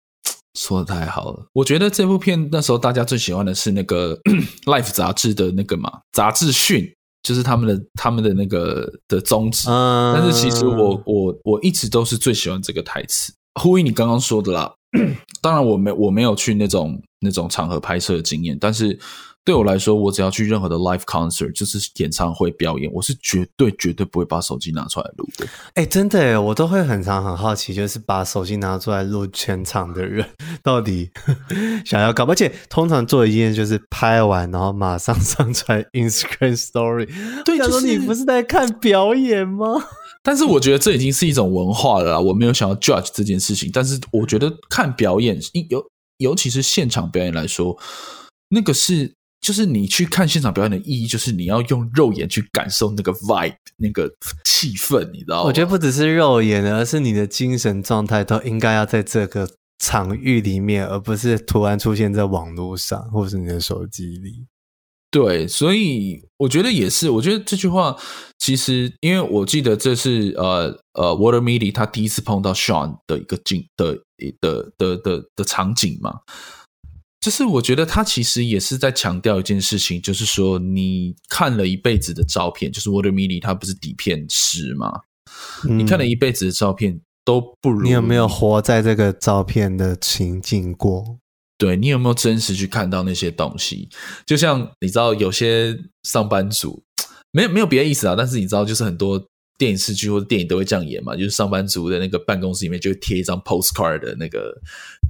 [0.59, 1.47] 说的太好了！
[1.53, 4.19] 我觉得这部片那时候大家最喜欢的是那个
[4.67, 9.71] Life 杂志的那个嘛，杂志讯，就是他们的他们的那个的宗旨。
[9.71, 13.33] 嗯，但是其实我我我一直都是最喜欢这个台词。
[13.55, 14.73] 呼应你刚刚说的啦，
[15.43, 18.99] 当然我没我没有去那种那种场合拍摄的经验，但是
[19.45, 25.47] 对我来说，我只要去任何的 live concert，就是演唱会表演，我是绝对绝对不会把手机拿出来录的。
[25.75, 30.27] 哎、欸，真的耶，我都会很常很好奇，就是把手机拿出来录全场的人
[30.63, 31.11] 到底
[31.87, 37.09] 想要搞，而且通常做一件就是拍完然后马上上传 Instagram Story。
[37.47, 39.83] 对，就是说你不是在看表演吗？
[40.29, 43.71] 但是我觉得这已经是一种文化了啦，我没有想要 judge 这件事情。
[43.73, 45.83] 但是我觉得看表演，尤
[46.19, 47.75] 尤其是现场表演来说，
[48.51, 49.11] 那个是
[49.41, 54.07] 就是你去看现场表演的意义，就是你要用肉眼去感受那个 vibe，那个
[54.45, 55.45] 气氛，你知道吗？
[55.45, 64.45] 我觉得不只是肉眼，而是你的精神状态都应该要在这个场域里面，而不是突然出现在网络上或是你的手机里。
[65.11, 67.09] 对，所以我觉得也是。
[67.09, 67.97] 我觉得这句话
[68.39, 73.95] 其实，因为我记得这是呃呃，Walter Midi 他第一次碰到 Sean 的一个景的
[74.41, 76.21] 的的的的，的场景嘛。
[77.21, 85.01] 就是我觉得他其实也是在强调一件事情，就是说你看了一辈子的照片，就是 Walter Midi 他不是底片师嘛？
[85.69, 91.19] 嗯、你看了一辈子的照片都不如你有没有活在这个照片的情境过？
[91.59, 93.89] 对，你有没有真实去看到那些东西？
[94.25, 96.85] 就像你知道，有些上班族
[97.33, 99.27] 没有没有别的意思啊，但是你知道，就是很多
[99.59, 104.55] 电视剧或者电影都会这样演嘛，就是上班族的那个办公室里面就会贴一张 postcard 的那个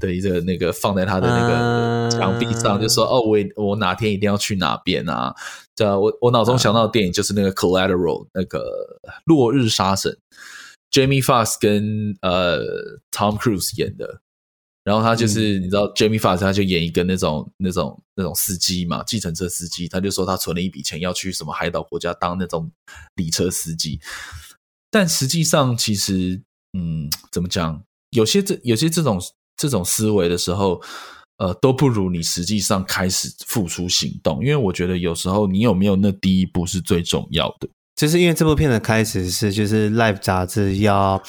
[0.01, 5.35] 的一个那个放在他的那个墙壁上，uh、就说哦，我我哪天一定要去哪边啊？
[5.77, 8.65] 这样我我脑中想到的电影就是那个 Collateral 那个
[9.27, 10.17] 落日杀神
[10.91, 12.65] ，Jamie Foxx 跟呃
[13.13, 14.23] Tom Cruise 演的。
[14.89, 19.87] 然后他就是，你知道，Jamie Foxx 他就演一个那种、那种、那种司机嘛，计程车司机。
[19.87, 22.73] 他就说他存了一笔钱要去什么海岛国家当那种
[23.17, 24.01] 礼车司机。
[24.91, 26.41] 但实际上，其实，
[26.73, 27.83] 嗯，怎么讲？
[28.13, 29.21] 有些这、有些这种
[29.59, 30.81] 这种思维的时候，
[31.37, 34.43] 呃，都不如你实际上开始付出行动。
[34.43, 37.69] 因为我觉得有时候你有没有那第一步是最重要的。
[37.99, 41.21] 就是因为这部片的开始是，就是 Life 杂志要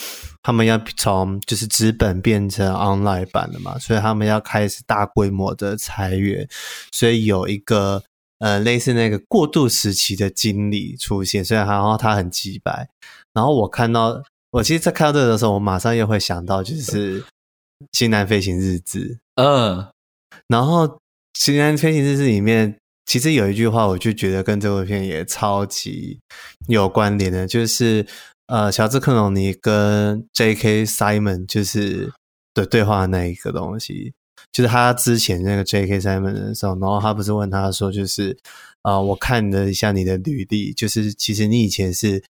[0.44, 6.48] 他们要从就是纸本变成 online 版的嘛，所以他们要开始大规模的裁员，
[6.92, 8.04] 所以有一个
[8.38, 12.88] 呃类似那个过渡时期的经理出现，所以然后他很机掰，
[13.34, 17.20] 然后我看到我其实，在看到这个的时候，我马上又会想到就是
[17.94, 19.88] 《新南飞行日志》，嗯，
[20.48, 20.88] 然后
[21.34, 22.78] 《新南飞行日志》里面。
[23.10, 26.20] 其实有一句话，我就觉得跟这部片也超级
[26.68, 28.06] 有关联的，就是
[28.46, 30.86] 呃，乔治克隆尼跟 J.K.
[30.86, 32.14] Simon 就是
[32.54, 34.14] 的对话的那一个东西，
[34.52, 36.00] 就是他之前那个 J.K.
[36.00, 38.38] Simon 的时候，然后他不是问他说，就是
[38.84, 42.24] 啊、呃，我看了一下你的履历，就是其实你以前是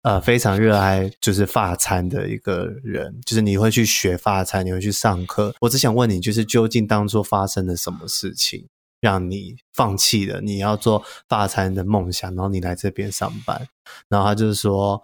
[0.00, 5.54] 呃非常热爱就是发餐的一个人，就是你会去学发餐，你会去上课。
[5.60, 8.66] 我只想问你，就是究竟当初发生了什么事情？
[9.02, 13.66] 让你放弃了你要做大餐的梦想，然后你来这边上班，
[14.08, 15.02] 然后他就是说，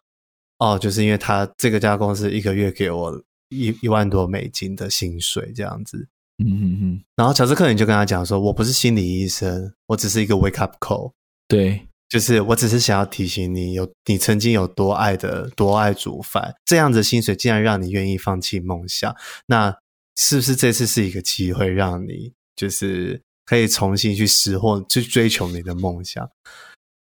[0.58, 6.06] 哦，就是因为他这个家公司一个月给我一一万多美金的薪水这样子，
[6.38, 11.11] 嗯嗯嗯，然后乔治克林就跟他讲说，我不是心理医生，我只是一个 wake up call，
[11.48, 19.12] 对，就是我只是想要提醒你，有你曾经有多爱的多爱煮饭，这样子薪水竟然让你愿意放弃梦想，
[19.46, 19.76] 那
[20.14, 23.20] 是不是这次是一个机会，让你就是。
[23.48, 26.28] 可以重新去拾获、去追求你的梦想，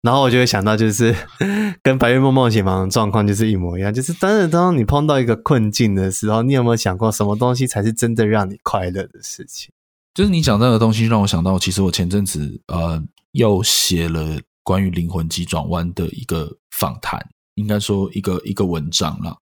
[0.01, 1.13] 然后我就会想到，就是
[1.83, 3.93] 跟《白日梦梦醒房》的状况就是一模一样。
[3.93, 9.71] 就是当当你碰到一个困境的时候，你有没有想过，什么东西才是真的让你快乐的事情？
[10.13, 17.19] 就是你讲这个东西，让我想到，其实我前阵子呃又写了关于灵魂急转弯的一个访谈，
[17.55, 19.35] 应该说一个一个文章了。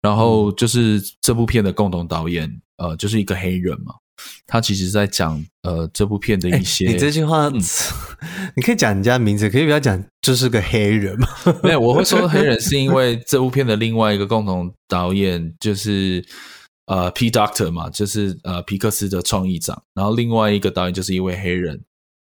[0.00, 3.94] 然后就是这部片的共同导演，呃，就是一个黑人嘛。
[4.46, 7.60] 他其实在讲呃这部片的一些，欸、你这句话，嗯、
[8.56, 11.28] 你可以讲人家名字，可以不要讲就是个黑人吗？
[11.62, 16.24] 没有，我会说黑人是因为这部片的另外一个共同导演就是
[16.86, 21.80] 呃 P Doctor 嘛，就是呃皮克斯的创意长，然后另外一个导演就是一位黑人。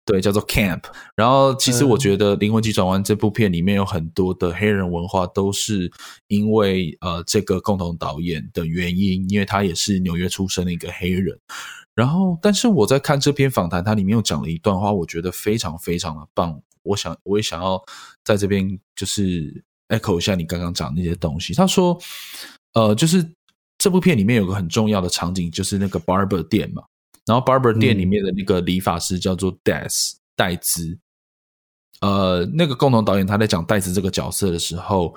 [0.07, 0.85] 对，叫做 Camp。
[1.16, 5.90] 然后，其实我觉得《灵魂急转弯》这部片里面有很多的黑人文化，都是
[6.29, 11.37] 因为呃这个共同导演的原因，因为他也是纽约出生的一个黑人。
[11.92, 16.61] 然后，但是我在看这篇访谈，它里面又讲了一段话，我觉得非常非常的棒。
[16.85, 17.83] 我想，我也想要
[18.23, 21.53] 在这边就是 echo 一下你刚刚讲的那些东西。
[21.53, 21.99] 他说，
[22.75, 23.29] 呃，就是
[23.77, 26.85] 这部片里面有个很重要的场景，就是那个 barber 店嘛。
[27.27, 30.99] 然后，barber 店里面的那个理发师叫做 Des 戴兹。
[32.01, 35.15] 呃，那个共同导演他在讲戴兹这个角色的时候，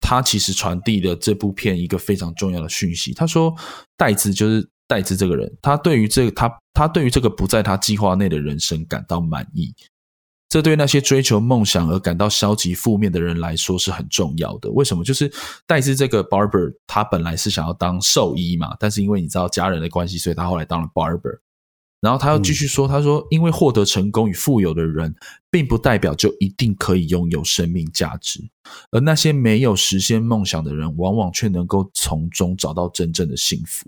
[0.00, 3.14] 他其实传递了这部片一个非常重要的讯息。
[3.14, 3.54] 他说，
[3.96, 9.72] 戴兹就是戴兹这个人，他对于这个他他对于这个不在他计划内的人生感到满意。
[10.50, 14.70] 这对那些追求梦想而感到消极负面的人来说是很重要的。
[14.72, 15.02] 为什么？
[15.02, 15.32] 就是
[15.66, 21.38] 戴斯这个 barber，他本来是想要当兽医嘛，但是因为你知道家人的关系，所以他后来当了 barber。
[22.00, 25.14] 然后他又继续说：“他说，因为获得成功与富有的人，
[25.50, 28.40] 并不代表就一定可以拥有生命价值，
[28.90, 33.86] 而那些没有实现梦想的人，往往却能够从中找到真正的幸福。”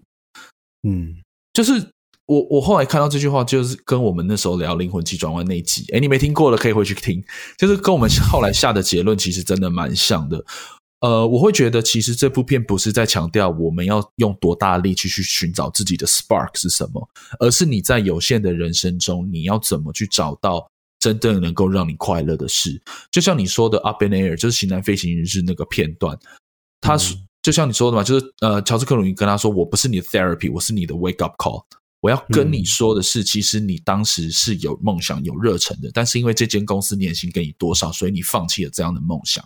[0.86, 1.22] 嗯，
[1.54, 1.90] 就是
[2.26, 7.22] 我我后来看到这句话，就是跟我们那时候聊灵魂急转弯那一集，哎，你没听过的可以回去听，
[7.58, 10.44] 就是跟我们后来下的结论其实真的蛮像的。
[11.00, 17.08] 呃，我会觉得其实这部片不是在强调我们要用多大力气去寻找自己的 spark 是什么，
[17.40, 20.64] 而是你在有限的人生中，你要怎么去找到
[21.00, 22.80] 真正能够让你快乐的事。
[23.10, 26.16] 就像你说的 Up in Air，就是《型男飞行日志》那个片段，
[26.80, 31.64] 他是、嗯、就像你说的嘛，就是呃，乔治克鲁尼跟他说：“我不是你的 therapy，我是你的 wake up call。
[32.02, 39.42] 我要跟你说的是，其实你当时是有梦想、有热忱的，但是因为这间公司年薪给你多少，所以你放弃了这样的梦想。”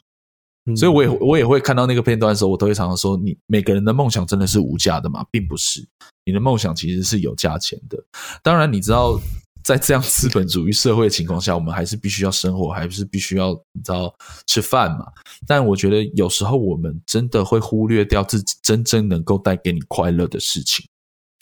[0.75, 5.25] 所以我也我也会看到那个片段的时候，我都会常常说：你每个人的梦想真的是无价的吗？
[5.31, 5.87] 并不是，
[6.25, 7.97] 你的梦想其实是有价钱的。
[8.42, 9.16] 当然，你知道，
[9.62, 14.12] 在这样资本主义社会的情况下，我们还是必须要生活，还是必须要你知道
[14.49, 15.07] 吃饭嘛。
[15.47, 20.85] 但我觉得有时候我们真的会忽略掉自己真正能够带给你快乐的事情。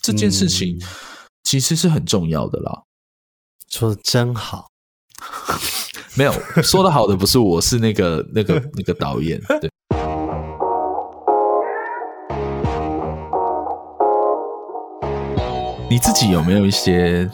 [0.07, 0.79] 这件事情
[1.45, 2.83] 其实是很重要的啦。
[3.71, 4.67] 说的真好。
[6.15, 9.41] 没有说的好的不是我，是那个那个 那个导演。
[9.61, 9.71] 对，
[15.89, 17.27] 你自己有没有一些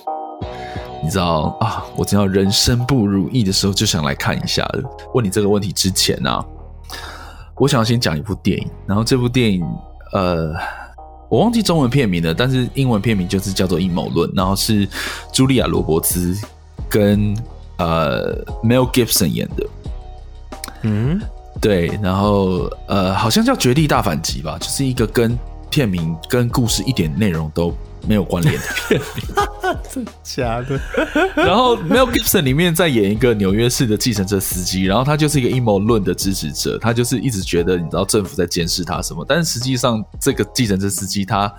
[1.03, 1.85] 你知道啊？
[1.97, 4.85] 我知道人生不如意的时候就想来看一下的。
[5.13, 6.47] 问你这个问题之前呢、啊，
[7.57, 8.71] 我想先讲一部电影。
[8.87, 9.61] 然后这部电影
[10.13, 10.55] 呃，
[11.31, 14.87] 我忘记中文片名了，但是英文片名就是叫做《阴谋论》，然后是
[15.33, 16.37] 茱莉亚·罗伯兹
[16.91, 17.35] 跟。
[17.83, 19.67] 呃，Mel Gibson 演的，
[20.83, 21.19] 嗯，
[21.63, 25.35] 对，然后呃，好像叫《绝地大反击》吧，就是一个跟
[25.71, 27.75] 片名跟故事一点内容都
[28.07, 29.25] 没有关联的片名，
[29.93, 30.81] 真假的？
[31.37, 41.53] 然后 Mel Gibson 里面在演一个纽约市的计程车司机，然后他就是一个阴谋论的支持者，他就是一直觉得你知道政府在监视他什么，但是实际上这个计程车司机他。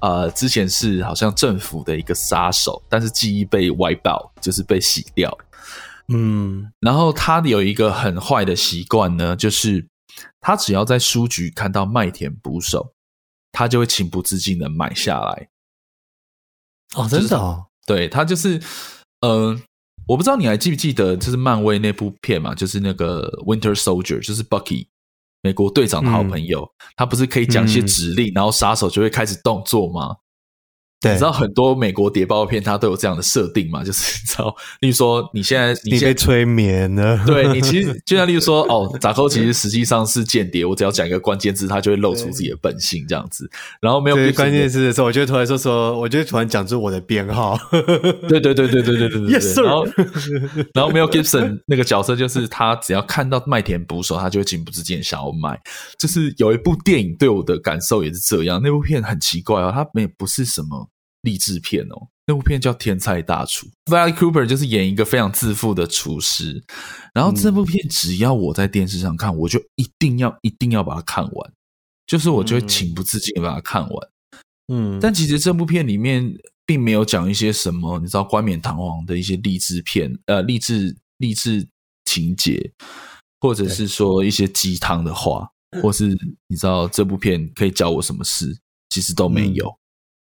[0.00, 5.34] 呃，之前是好像政府的一个杀手，但是记忆被 wipe out，就是被洗掉。
[6.08, 9.86] 嗯，然后他有一个很坏的习惯呢，就是
[10.42, 12.92] 他只要在书局看到麦田捕手，
[13.50, 15.48] 他就会情不自禁的买下来。
[16.94, 17.66] 哦，真的哦？
[17.86, 18.60] 就是、对，他就是，
[19.20, 19.58] 呃，
[20.06, 24.86] 我不知道你还记不记得，就是漫威那部片嘛，就是那个 Winter Soldier，就是 Bucky。
[25.42, 30.16] 美国队长的好朋友，嗯、他不是可以讲一些指令，嗯、然后杀手就会开始动作吗？
[31.04, 33.82] 对，你知道很多美国谍报片，它都有这样的设定嘛？
[33.84, 43.48] 就是你知道，例如说你现在你现在被催眠了， 对你其实就像例如说哦， 扎克其实实际上是间谍，我只要讲一个关键字，他就会露出自己的本性这样子。
[43.80, 47.58] 然后没有关键字的时候，我就突然说说，我就突然讲出我的编号。
[48.28, 49.20] 对对对对对对对。
[49.20, 49.64] Yes, sir.
[49.64, 49.86] 然后
[50.74, 55.60] 然后没有 Gibson 那个角色就是他，只要看到麦田捕手，他就会情不自禁想要买。
[55.98, 60.88] 就是有一部电影对我的感受也是这样，那部片很奇怪哦，它没不是什么。
[61.24, 66.62] 励志片哦，那部片叫《天才大厨》，Valley Cooper 就是演一个非常自负的厨师。
[67.12, 71.52] 然后这部片只要我在电视上看，我就一定要一定要把它看完，
[72.06, 74.08] 就是我就会情不自禁把它看完。
[74.68, 76.32] 嗯，但其实这部片里面
[76.64, 81.66] 并没有讲一些什么，你知道冠冕堂皇的一些励志片，呃，励志励志
[82.04, 82.72] 情节，
[83.40, 85.48] 或者是说一些鸡汤的话，
[85.82, 86.06] 或是
[86.48, 88.58] 你知道这部片可以教我什么事，
[88.88, 89.74] 其实都没有。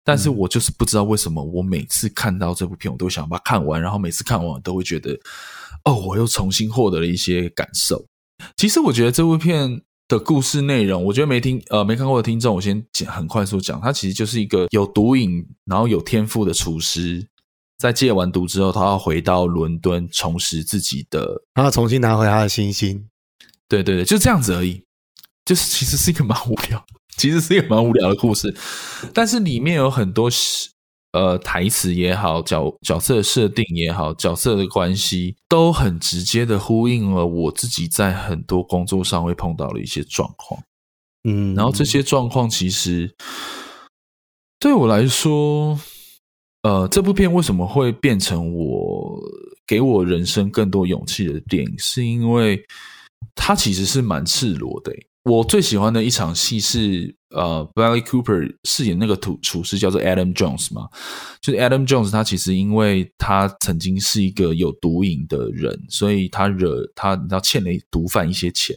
[0.10, 5.16] 但是我就是不知道为什么，我每次看到这部片，我都想把它看完，然后每次看完都会觉得，
[5.86, 8.04] 哦，我又重新获得了一些感受。
[8.58, 17.28] 其实我觉得这部片的故事内容，我觉得没听呃没看过的听众，我先讲很快速讲，它其实就是一个有毒瘾然后有天赋的厨师，
[17.78, 23.08] 在戒完毒之后，他要回到伦敦重拾自己的，他要重新拿回他的星星。
[23.68, 24.84] 对对对，就这样子而已，
[25.46, 26.84] 就是其实是一个蛮无聊。
[27.20, 28.56] 其实是一个蛮无聊的故事，
[29.14, 30.30] 但是里面有很多
[31.12, 40.64] 呃台词也好，角角色设定也好，角色的关系都很直接的呼应了我自己在很多工作上会碰到的一些状况。
[41.26, 43.14] 嗯，然后这些状况其实
[44.58, 45.78] 对我来说，
[46.64, 49.20] 呃，这部片为什么会变成我
[49.68, 52.64] 给我人生更多勇气的电影，是因为
[53.36, 54.94] 它其实是蛮赤裸的。
[55.30, 60.90] 我最喜欢的一场戏是，呃，Bradley Cooper 饰演那个厨厨师叫做 Adam Jones 嘛，
[61.40, 68.76] 就是 Adam Jones，他其实因为他曾经是一个有毒瘾的人，所以他惹他，你知道欠了毒贩一些钱，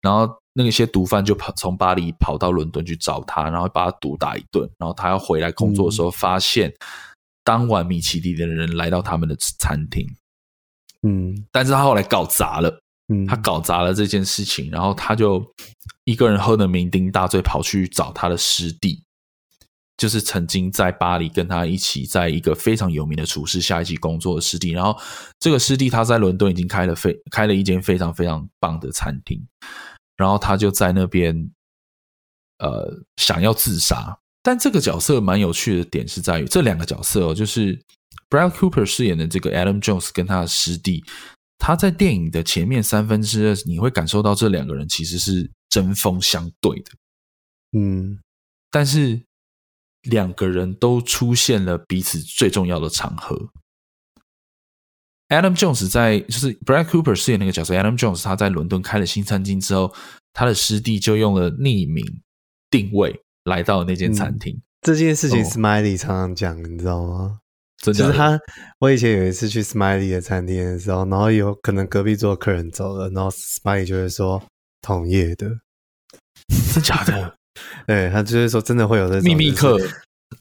[0.00, 6.74] 然后那些毒贩就跑从巴黎跑到伦敦去找他，然后把他毒打一顿，然后他要回来工作的时候，发现
[7.44, 10.04] 当晚米其林的人来到他们的餐厅，
[11.02, 12.80] 嗯，但是他后来搞砸了。
[13.26, 15.44] 他搞砸了这件事情，然后他就
[16.04, 19.02] 一个人喝得酩酊大醉，跑去找他的师弟。
[19.98, 24.98] 就是曾经在巴黎跟他一起在一个非常有名的厨师下一起工作的师弟，然后
[25.38, 29.40] 这个师弟他在伦敦已经开了非开了一间非常非常棒的餐厅，
[30.16, 31.48] 然后他就在那边
[32.58, 37.78] 呃想要自杀，但这个角色蛮有趣的点是在于这两个角色哦，就是
[38.28, 41.04] Brad Cooper 饰演的这个 Adam Jones 跟他的师弟，
[41.62, 46.90] 他在电影的前面三分之二你会感受到这两个人其实是针锋相对的，
[47.78, 48.18] 嗯，
[48.70, 49.22] 但是。
[50.10, 53.52] 两个人都出现了彼此最重要的场合。
[55.28, 59.94] Adam Jones 在就是 Brad Cooper 饰演那个角色，Adam Jones 他在伦敦开了新餐厅之后，
[60.32, 62.04] 他的师弟就用了匿名
[62.68, 64.52] 定位来到了那间餐厅。
[64.56, 67.41] 嗯、这件事情 Smiley 常常讲，你知道吗？
[67.82, 68.40] 真的，就是他，
[68.78, 74.40] 我以前有一次去 Smiley 的餐厅的时候，然后有可能隔壁桌客人走了，然后 Smiley 就会说
[74.80, 75.50] 同业的，
[76.72, 77.34] 真假的？
[77.86, 79.76] 对，他就是说，真的会有这种秘密客，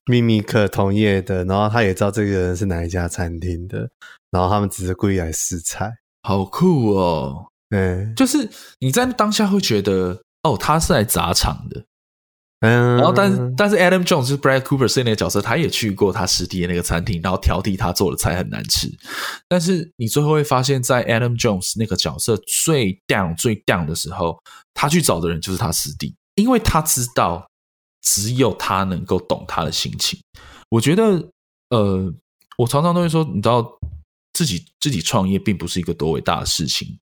[0.05, 3.89] 秘密客同业的，然后他也知道这个人是哪一家餐厅的，
[4.29, 7.47] 然后他们只是故意来试菜，好酷哦！
[7.69, 8.47] 对，就是
[8.79, 11.83] 你在当下会觉得，哦，他是来砸场的，
[12.61, 18.87] 嗯，然后但但是 Adam Jones 就是 Brad Cooper 饰演那个角色，他也去过他师弟的那个餐厅，然后挑剔他做的菜很难吃，
[19.47, 24.39] 但是你最后会发现，在 Adam Jones 那个角色最 down 最 down 的时候，
[24.73, 26.15] 他去找的人就是他师弟。
[26.35, 27.45] 因为他知道，
[28.01, 30.17] 只有他能够懂他的心情。
[30.69, 31.29] 我觉得，
[31.69, 32.11] 呃，
[32.57, 33.67] 我常常都会说，你知道，
[34.33, 36.97] 自己自己创业并不是一个多伟大的事情。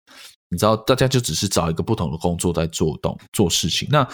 [0.49, 3.87] 你知道，大家就只是找一个不同的工作在做动做事情。
[3.91, 4.05] 那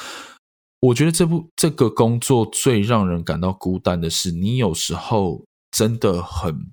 [0.86, 6.72] 我觉得这部这个工作最让人感到孤单的是，你有时候真的很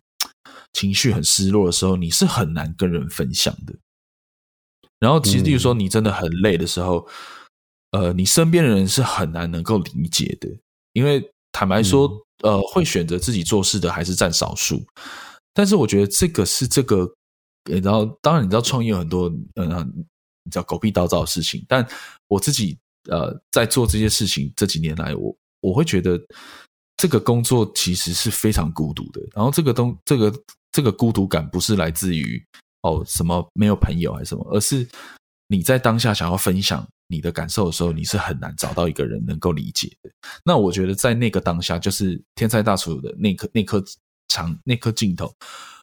[0.73, 3.75] 情绪很失落的时候，你是很难跟人分享的。
[4.99, 7.09] 然后，其实，例如说，你真的很累的时候。
[7.93, 10.49] 呃，你身边的人是很难能够理解的，
[10.95, 12.09] 因为坦白说，
[12.43, 14.83] 嗯、呃，会选择自己做事的还是占少数。
[15.53, 17.07] 但是我觉得这个是这个，
[17.83, 19.85] 然后当然你知道创业有很多，嗯、呃，
[20.45, 21.63] 你知道狗屁倒灶的事情。
[21.69, 21.87] 但
[22.29, 22.79] 我自己
[23.11, 26.21] 呃在做这些事情这几年来，我我会觉得
[26.97, 29.21] 这个工作其实是非常孤独的。
[29.35, 30.33] 然后这个东这个
[30.71, 32.43] 这个孤独感不是来自于
[32.83, 34.87] 哦什么没有朋友还是什么，而是
[35.49, 36.87] 你在当下想要分享。
[37.09, 40.11] 你的感受的时候，你是很难找到一个人能够理解的。
[40.43, 43.85] 那我觉得在那个当下，就是天才大厨的那颗那颗
[44.29, 45.31] 长那颗镜头，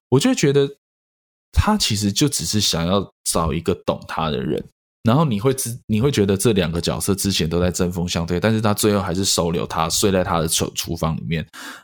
[0.10, 0.68] 我就觉得
[1.52, 4.66] 他其实就只是想要找一个懂他的人。
[5.10, 11.44] 然后你会知你会觉得这两个角色之前都在针锋相对，但是他最后还是收留他，睡在他的厨厨房里面，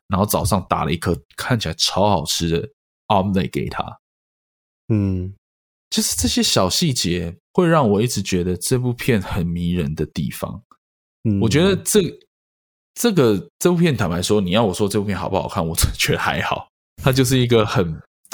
[0.09, 2.69] 然后早上打了一颗看起来超好吃的
[3.07, 3.83] omelette 给他。
[4.93, 5.33] 嗯。
[5.91, 10.61] 就是这些小细节会让我一直觉得这部片很迷人的地方。
[11.23, 12.01] 嗯，我觉得这
[12.95, 16.67] 这个这部片，坦白说，你要我说这部片好不好看，我真觉得还好。
[17.01, 17.87] 它就是一个很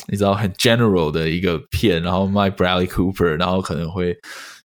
[0.08, 4.18] 你知道很 general 的一个片，然后 My Bradley Cooper，然后可能会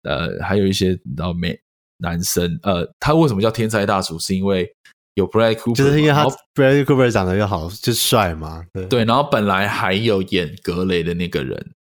[0.10, 1.58] 呃还有一些你知道美
[2.00, 4.18] 男生呃，他为什么叫天才大厨？
[4.18, 4.68] 是因为
[5.14, 8.66] 有 Bradley Cooper，就是因为他 Bradley Cooper 长得又好，就帅嘛。
[8.74, 11.72] 对对，然后本来还有演格雷的那个人。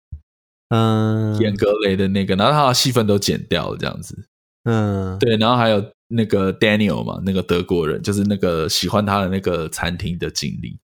[0.71, 4.29] 嗯，演格雷的那个，然后他的戏份都剪掉了，这样子。
[4.65, 10.79] 嗯，对，然后还有那个 Daniel 嘛，那个德国人，就是那个喜欢他的那个餐厅的经理。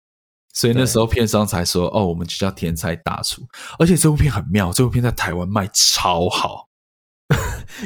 [0.54, 3.42] 所以那时候片商才说：“哦，我们就叫天才大厨。”
[3.80, 6.68] 而且这部片很妙，这部片在台湾卖超好，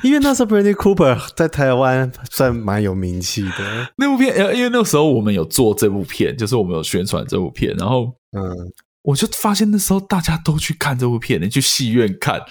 [0.03, 3.89] 因为那时候 Bradley Cooper 在台湾算蛮有名气的。
[3.97, 8.72] 那部片，呃，因为那时候我们有做这部片，就是我们有宣传这部片，然后，嗯。
[9.07, 12.43] 我就发现那时候大家都去看这部片，你去戏院看，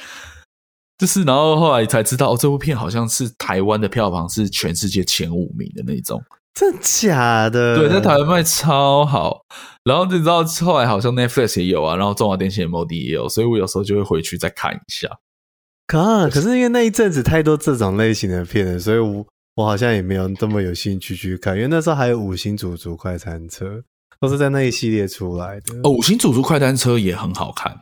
[0.98, 6.24] 就是然后后来才知道，哦，这部片好像是台湾的票房是全世界前五名的那种，
[6.54, 7.76] 真假的？
[7.76, 9.42] 对，在台湾卖超好。
[9.84, 15.10] 然后你知道后来好像 Netflix 也有啊，然后中华电信 MOD 也有，所以我有时候就会回去再看一下。
[15.88, 19.26] 可可是因为那一阵子太多这种类型的片了，所以我
[19.56, 23.84] 我好像也没有这么有兴趣去看，因为那时候还有五星主厨快餐车。
[24.22, 25.92] 都是在那一系列出来的哦。
[25.92, 27.78] 五星主厨快餐车也很好看，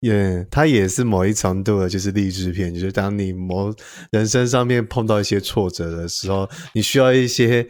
[0.00, 2.72] 耶，它也是某一程度的，就是励志片。
[2.72, 3.74] 就是当你某
[4.10, 7.66] 人生上面碰到一些挫折的时候，你需要一些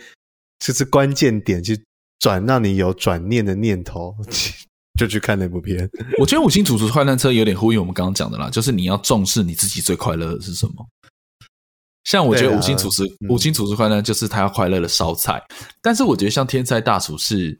[0.58, 1.80] 就是关键点去
[2.18, 4.14] 转，让你有转念的念头，
[4.98, 5.88] 就去看那部片。
[6.18, 10.86] 我觉得五星主厨快餐车有点呼应我们刚刚讲的啦，就是你要重视你自己最快乐的是什么。
[12.04, 15.42] 像我觉得五星主厨，啊嗯、五星主厨快餐就是他要快乐的烧菜，
[15.80, 17.58] 但是我觉得像天才大厨是。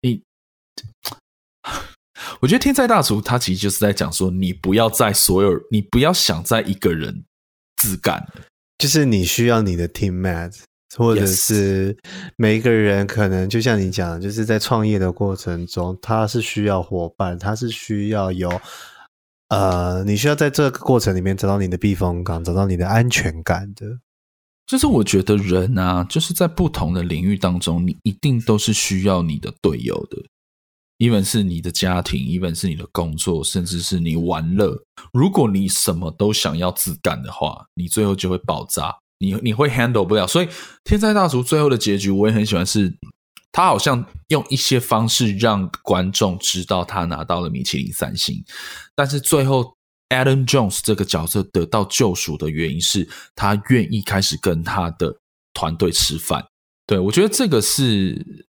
[0.00, 0.22] 你，
[2.38, 7.24] 我觉得天才大厨他其实就是在讲说，你不要在所有，你不要想在一个人
[7.78, 8.24] 自干，
[8.78, 10.60] 就是你需要你的 teammate，
[10.96, 11.96] 或者是
[12.36, 18.50] 每一个人可能就像你讲，就是在创业的过程中，他是需要伙伴，他是需要有
[19.48, 23.98] 呃，你需要在这个过程里面找到你的避风港，找到你的安全感的。
[24.66, 30.18] 就是我觉得人啊，就是在不同的领域当中，你一定都是需要你的队友的。
[30.98, 34.76] even 是你的家庭，even 是你的工作，甚至是你玩乐。
[35.12, 40.26] 如果你什么都想要自干的话，你最后就会爆炸，你你会 handle 不了。
[40.26, 40.48] 所以
[40.84, 42.98] 天才大厨最后的结局，我也很喜欢是，是
[43.52, 48.44] 他好像用一些方式让观众知道他拿到了米其林三星，
[48.94, 49.76] 但是最后。
[50.10, 53.06] Adam Jones 这个角色得到救赎的原因是
[53.36, 55.14] 他愿意开始跟他的
[55.52, 56.42] 团队吃饭。
[56.86, 58.46] 对，我觉得这个是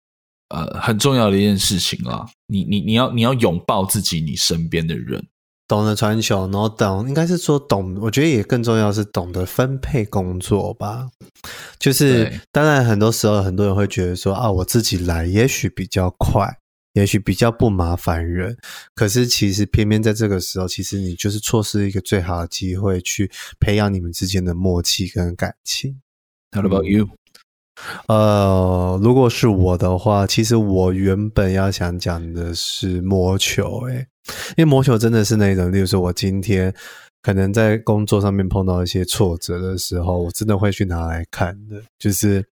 [0.49, 2.27] 呃很重要的一件事情啦。
[2.45, 5.27] 你你你要你要拥抱自己你身边的人，
[5.67, 7.97] 懂得传球，然后懂应该是说懂。
[7.99, 11.09] 我觉得也更重要是懂得分配工作吧。
[11.77, 16.59] 就是当然很多时候很多人会觉得说啊，我自己来也许比较快。
[16.93, 18.57] 也许比较不麻烦人，
[18.95, 26.01] 可是其实偏偏在这个时候，其实你就是错失一个最好的机会，去培养你们之间的默契跟感情。
[26.51, 27.09] How about you？
[28.07, 34.07] 呃，如果是我的话，其实我原本要想讲的是魔球，诶，
[34.57, 36.73] 因为魔球真的是那种，例如说我今天
[37.21, 42.45] 可能在工作上面碰到一些挫折的时候，我真的会去拿来看的，就是。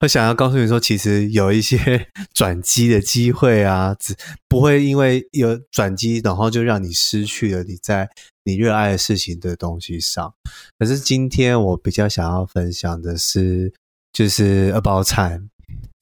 [0.00, 4.16] 会想要告诉你说，其实有一些 转机的机会啊，只
[4.48, 8.10] 不会因为有转机，然后就让你失去了你在
[8.42, 10.34] 你热爱的事情的东西上。
[10.76, 13.72] 可是今天我比较想要分享的是，
[14.12, 15.48] 就是 About Time，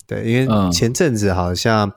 [0.07, 1.89] 对，因为前阵子好像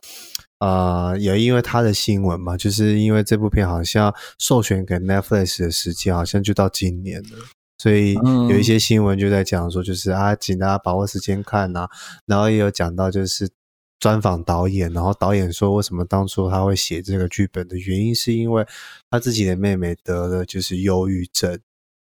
[0.60, 7.40] 啊、呃，也因为他的新闻嘛，就是因为这部片好像授权给 Netflix 的时间好像就到今年了。
[7.80, 8.14] 所以
[8.50, 11.88] 有一些新闻就在讲说，就是啊，请大家把握时间看呐。
[12.26, 13.50] 然后也有讲到，就是
[14.00, 18.66] 专访导演，然后导演说，为什么当初他会写这个剧本的原因，是因为
[19.10, 21.60] 他自己的妹妹得了就是忧郁症，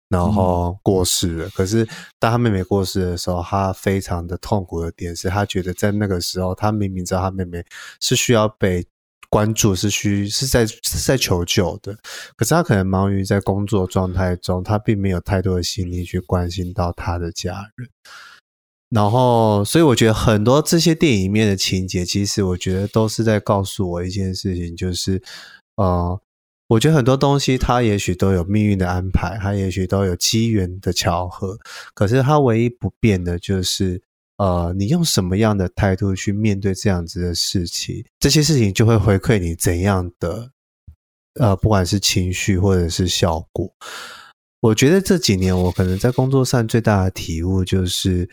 [0.09, 1.50] 然后过世了。
[1.50, 1.86] 可是
[2.18, 7.64] 当他妹妹过世的时候，他非常的痛苦的点是他觉得在那个时候，他明明知道他妹妹
[8.00, 8.86] 是需要被。
[9.30, 11.94] 关注是需是在是在求救的，
[12.34, 17.90] 可是他可能忙于在工作状态中，他并没有太多的心力去关心到他的家人。
[18.88, 25.22] 然后，所以我觉得很多这些电影里面的情节，其实我觉得都是在告诉我一件事情，就是
[25.76, 26.18] 呃，
[26.68, 31.58] 我觉得很多东西它也许都有命运的安排，它也许都有机缘的巧合，
[31.94, 34.00] 可是它唯一不变的就是。
[34.38, 40.52] 呃，你用什么样的态度去面对这样子的事情，这些事情就会回馈你怎样的，
[41.40, 43.68] 呃，不管是情绪或者是效果。
[44.60, 48.30] 我觉得这几年我可能在工作上最大的体悟就是，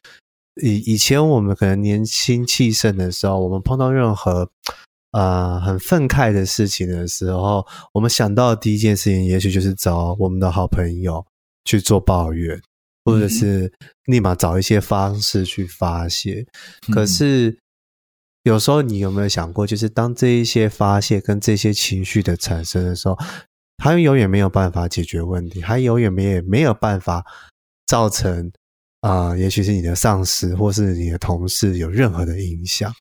[0.61, 4.51] 以以前我们可能年轻气盛的时候，我们碰到任何
[5.15, 11.25] 呃很愤慨的事情的时候，我们想到的第一件事情，也许就是找我们的好朋友
[11.63, 12.61] 去做抱怨。
[13.07, 13.71] 或者是
[14.05, 16.43] 立马找一些方式去发泄，
[16.91, 17.55] 可是
[18.41, 23.15] 有时候你有没有想过，就是当这一些发泄跟这些情绪的产生的时候，
[23.77, 27.23] 它永远没有办法解决问题，它永远没有没有办法
[27.85, 28.51] 造成
[29.05, 32.91] 啊、呃，也许是你的上司或是你的同事有任何的影响，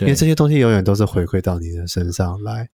[0.00, 2.68] 因为这些东西永远都是回馈到你的身上来，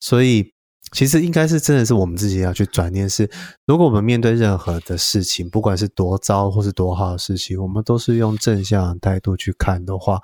[0.00, 0.52] 所以。
[0.92, 3.28] 其实应该是真的是我们自己要去转念，是
[3.66, 10.18] 如果我们面对任何的事情，不管是多糟或是多好的事情，我们都是用正向的态度去看的话，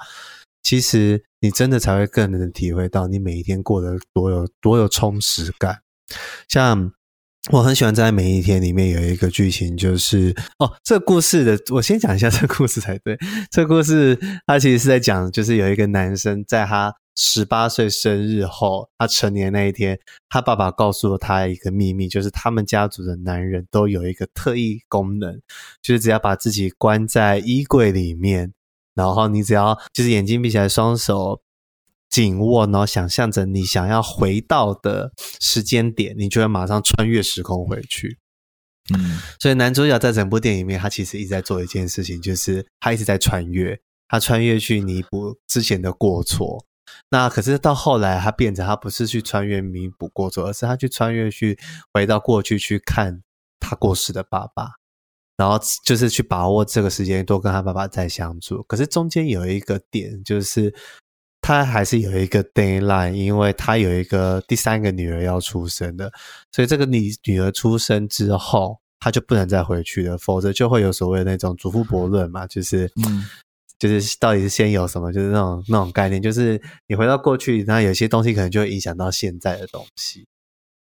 [0.63, 5.81] 其实你真的才会更能体会到你每一天过得多有多有充实感。
[6.49, 6.91] 像
[7.53, 13.19] 我很喜欢在每一天里面有一个剧情，就是哦，这故事的我先讲一下这故事才对。
[13.51, 16.95] 这故事它其实是在讲，就是有一个男生在他。
[17.17, 19.97] 十八岁生日后，他成年那一天，
[20.29, 25.41] 他爸爸告诉了他一个秘密，就是他们家族的男人都有一个特异功能，
[25.81, 28.53] 就是只要把自己关在衣柜里面，
[28.97, 31.41] 然后你只要就是眼睛闭起来，双手
[32.15, 35.11] 紧握，然后想象着你想要回到的
[35.41, 38.19] 时间点，你就会马上穿越时空回去。
[38.95, 46.65] 嗯，所以男主角在整部电影里面，他其实一直在做一件事情，就是他一直在穿越，他穿越去弥补之前的过错。
[47.11, 51.59] 那可是到后来，他变成他不是去穿越弥补过错，而是他去穿越去
[51.93, 53.23] 回到过去去看
[53.59, 54.75] 他过世的爸爸，
[55.37, 58.63] 然后就是去把握这个时间多跟他爸爸再相处。
[58.69, 60.73] 可是中间有一个点，就是
[61.45, 66.11] 他还是有一个 deadline，因为他有一个第三个女儿要出生的，
[66.51, 73.27] 所以这个女女儿出生之后，他就不能再回去了，否则就会有所谓的那种祖父悖论嘛，就是嗯。
[73.77, 80.25] 就是到底是先有什么，就是那种那种概念，就是你回到过去，那有些东西可能就会影响到现在的东西。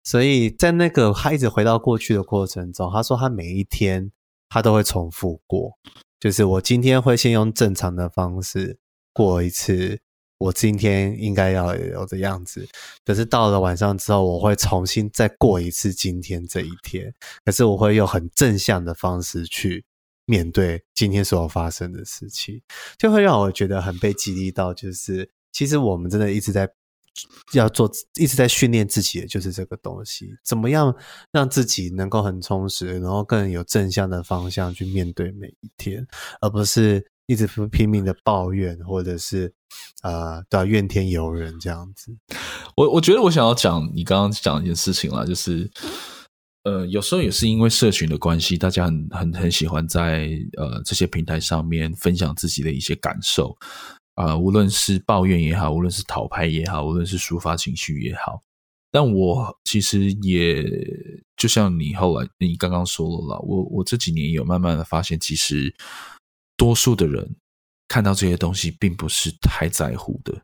[0.04, 4.10] 所以在那个他一直回到过去的过程中，他说他每一天
[4.48, 5.72] 他都会重复过，
[6.20, 8.78] 就是我今天会先用正常的方式
[9.12, 10.00] 过一次。
[10.40, 12.68] 我今天应该要有的样子，
[13.04, 17.12] 可是到了晚上之后，我会重新再过一次今天这一天。
[17.44, 19.84] 可是我会用很正向的方式去
[20.26, 22.62] 面对今天所有发生的事情，
[23.00, 24.72] 就会让我觉得很被激励到。
[24.72, 26.70] 就是其实我们真的一直在
[27.54, 30.96] 要做，一直在训练自己的就是这个东西，怎么样
[31.32, 36.06] 让自己能够很充实，然后更有正向的方向去面对每一天，
[36.42, 37.04] 而不是。
[37.28, 39.54] 一直拼命的抱怨，或者是
[40.02, 42.18] 啊，对、呃、怨天尤人这样子。
[42.76, 45.70] 我我觉得我想要讲你刚刚讲一件事情啦，就是
[46.64, 53.58] 呃，有时候也是因为社群的关系，大家很很很喜欢在呃这些平台上面分享自己的一些感受
[54.16, 58.42] 啊、无论是抱怨也好，无论是讨拍也好，无论是抒发情绪也好。
[58.90, 60.64] 但我其实也
[61.36, 65.76] 就像你后来你刚刚说了啦，我我这几年有慢慢的发现，其实。
[66.58, 67.36] 多数的人
[67.88, 70.42] 看到这些东西，并不是太在乎的，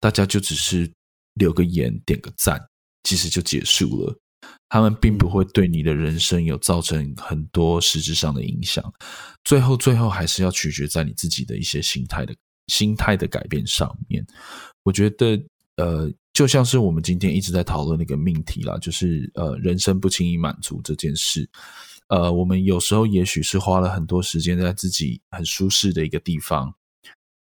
[0.00, 0.90] 大家就只是
[1.34, 2.60] 留个言、点个赞，
[3.04, 4.18] 其实就结束了。
[4.70, 8.82] 他们并不会对你的人生有造成很多实质上的影响。
[9.44, 12.34] 最后，最后还是要取决在你自己的一些心态的
[12.68, 14.24] 心态的改变上面。
[14.82, 15.38] 我觉得，
[15.76, 21.48] 呃，就像是我们今天一直在讨论那个命题啦，就是呃，人生不轻易满足这件事。
[22.10, 26.74] 呃，我们有时候也许是花了很多时间在自己很舒适的一个地方，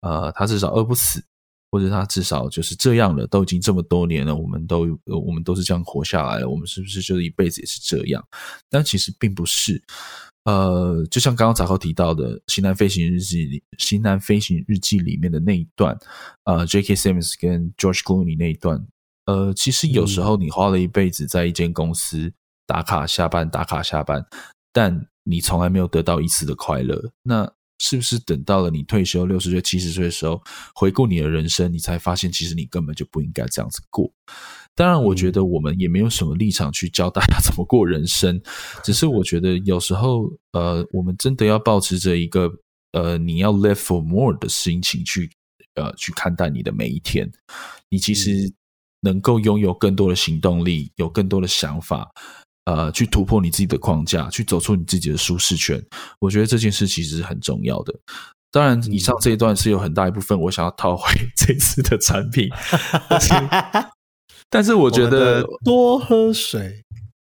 [0.00, 1.22] 呃，他至少饿不死，
[1.70, 8.26] 或者他至少就是这样了，都已经这么多年了，我们都我们都是这样活下来了，我们是不是就是一辈子也是这样？
[8.70, 9.82] 但其实并不是，
[10.44, 15.94] 呃，就像刚刚杂扣提到的《西南飞行日记》里，《西南飞行日记》里面的那一段，
[16.44, 16.94] 呃，J.K.
[16.94, 18.86] Simmons 跟 George Clooney 那一段，
[19.26, 22.32] 呃，其实有时候你花了一辈子在一间公司
[22.66, 24.26] 打卡下班，打卡下班。
[24.74, 30.42] 但你从来没有得到一次的快乐，那是不是等到了你退休六十岁、七十岁的时候，
[30.74, 34.12] 回顾你的人生，你才发现其实你根本就不应该这样子过？
[34.74, 38.40] 当然，我觉得我们也没有什么立场去教大家怎么过人生，
[38.82, 42.50] 只是我觉得有时候，呃，我们真的要保持着一个
[42.92, 45.30] 呃，你要 live for more 的心情去
[45.74, 47.30] 呃去看待你的每一天，
[47.88, 48.52] 你其实
[49.00, 52.10] 能够拥有更多的行动力，有更多的想法。
[52.64, 55.82] 呃，去突破你自己的框架，去走出你自己的舒适圈，
[56.18, 57.94] 我觉得这件事其实是很重要的。
[58.50, 62.48] 当然，以上这一段是有很大一部分我想要套回 这次的产品，
[64.48, 66.83] 但是，我觉得我多喝水。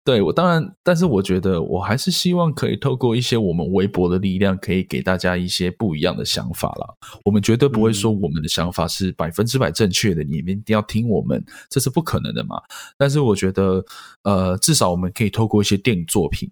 [0.04, 6.86] 对，我当然，但是我觉得我还是希望可以透过一些我们微博的力量，可以给大家一些不一样的想法啦。
[7.24, 12.60] 我们绝对不会说我们的想法是百分之百正确的，你们一定要听我们，这是不可能的嘛。
[12.98, 13.82] 但是我觉得，
[14.24, 16.50] 呃，至少我们可以透过一些电影作品，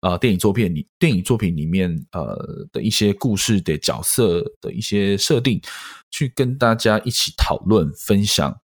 [0.00, 5.60] 啊、呃，电影作品里，电影作品里面，呃的一些故事的角色的一些设定，
[6.10, 8.58] 去跟大家一起讨论分享，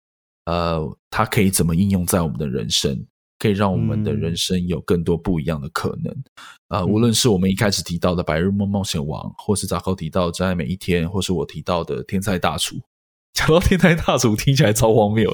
[0.46, 3.08] 呃，它可以怎么应用在我们的人生。
[3.40, 6.14] 可以让我们的人生有更多不一样的可能，
[6.68, 12.76] 啊、嗯呃，无论是我们一开始提到的《白日梦冒险王》，或是杂扣提到《真爱每一天》，或是我提到的《天才大厨》。
[13.34, 15.34] 讲到《天才大厨》，听起来超荒谬，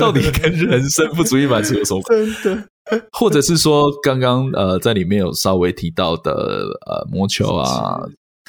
[0.00, 2.02] 到底跟人生不足以满足有什么？
[2.08, 2.68] 真的，
[3.10, 6.32] 或者是说，刚刚呃，在里面有稍微提到的
[6.86, 8.00] 呃，魔球啊。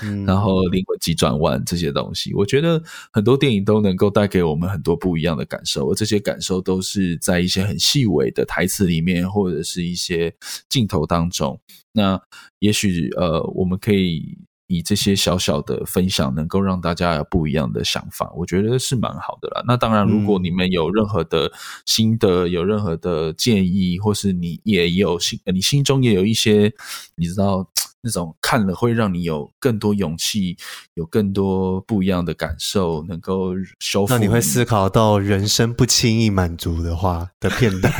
[0.01, 2.81] 嗯，然后灵魂急转弯这些东西，我觉得
[3.11, 10.33] 很多电影都能够带给我们很多不一样的感受，而这些感受都是在一些很细微的台词里面，或者是一些
[10.67, 11.59] 镜头当中。
[11.91, 12.19] 那
[12.57, 19.63] 也许呃，我们可以以这些小小的分享，能够让大家有不一样的想法，我觉得是蛮好的啦。
[19.67, 21.51] 那当然，如果你们有任何的
[21.85, 26.73] 心得，有任何的建议，或是你也有心，你心中也有一些，
[27.15, 27.69] 你知道。
[28.05, 30.57] 那种看了会让你有更多勇气，
[30.95, 34.13] 有更多不一样的感受，能够修复。
[34.13, 37.93] 那你会思考到人生不轻易满足的话的片段，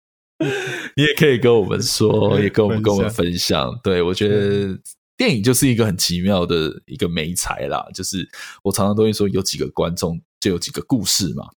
[0.96, 3.78] 你也可以跟我们说，也跟我们跟我们分享。
[3.84, 4.78] 对，我觉得
[5.18, 8.26] 电影就是一个很奇妙的一个媒材啦，就是
[8.64, 11.50] 我常常都会说，有几个观众就有几个故事嘛。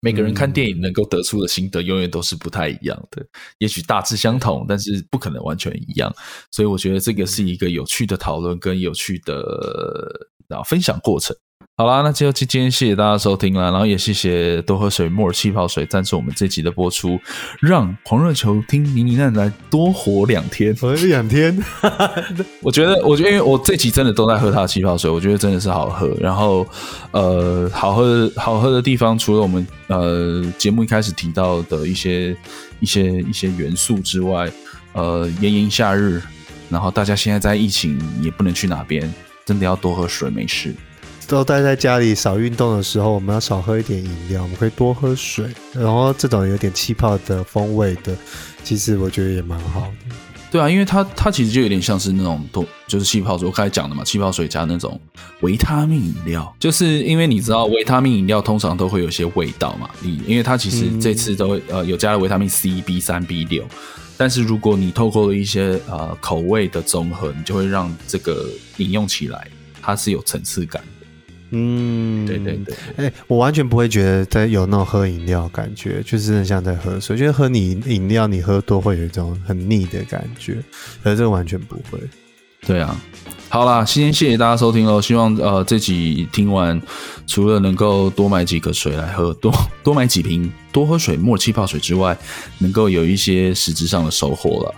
[0.00, 3.26] 每个人看电影能够得出的心得永远都是不太一样的，
[3.58, 6.14] 也许大致相同，但是不可能完全一样。
[6.50, 11.36] 所以我觉得这个是一个有趣的讨论跟有趣的啊分享过程。
[11.78, 17.20] 好啦，那就今天谢谢大家收听啦，然后也谢谢多喝水莫尔气泡水赞助我们这集的播出，
[17.60, 21.54] 让狂热球听妮妮娜来多活两天，活 两天。
[22.62, 26.08] 我觉得，我觉得，因为我这集真的都在喝他的气泡水，我觉得真的是好喝。
[26.18, 26.66] 然后，
[27.10, 32.34] 呃，好喝好喝的地方，除了我们呃节目一开始提到的一些
[32.80, 34.50] 一些一些元素之外，
[34.94, 36.22] 呃，炎炎夏日，
[36.70, 39.12] 然后大家现在在疫情也不能去哪边，
[39.44, 40.74] 真的要多喝水，没事。
[41.28, 45.46] 都待在家里少运动的时候，我们要少喝一点饮料，我们可以多喝水。
[45.72, 48.16] 然后这种有点气泡的风味的，
[48.62, 50.14] 其实我觉得也蛮好的。
[50.48, 54.98] 对啊，因为它它其实就有点像是那种多就是气泡水，我刚才讲的嘛，气泡水加那种
[55.40, 63.66] 维他命饮料，就是因为你知道维他命饮料通常都会有些味道嘛，你因为它其实这次都会呃有加了维他命 C、B 三、B 六，
[64.16, 69.48] 但是如果你透过了一些呃口味的综合，你就会让这个饮用起来
[69.82, 70.82] 它是有层次感。
[71.50, 77.14] 嗯，对对对，哎、欸，我完全不会觉得在有那种喝饮料感觉，就是很像在喝水。
[77.14, 80.54] 我觉得喝你饮料，你喝多会有一种很腻的感觉，
[81.02, 81.98] 可是这个完全不会。
[82.66, 83.00] 对啊，
[83.48, 85.00] 好啦，先谢谢大家收听喽。
[85.00, 86.80] 希望呃这集听完，
[87.24, 89.52] 除了能够多买几个水来喝，多
[89.84, 92.18] 多买几瓶多喝水莫气泡水之外，
[92.58, 94.74] 能够有一些实质上的收获了。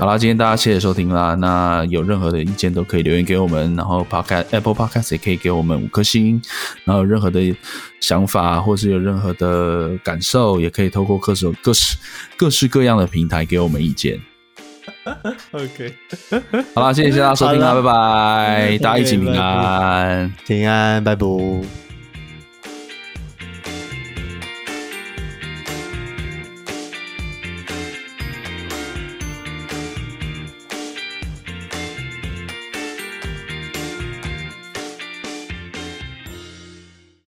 [0.00, 1.34] 好啦，今天大家谢谢收听啦。
[1.34, 6.40] 那有任何的意见都可以留言给我们，然后 Podcast Apple Podcast 也可以给我们五颗星。
[6.84, 7.54] 然后有任何的
[8.00, 11.96] 想法或是有任何的感受，也可以透过各种各式
[12.36, 14.20] 各式各样的平台给我们意见。
[15.52, 15.94] OK，
[16.74, 21.83] 好啦，谢谢大家收听啦，拜拜，大家一起平安，平安，拜拜。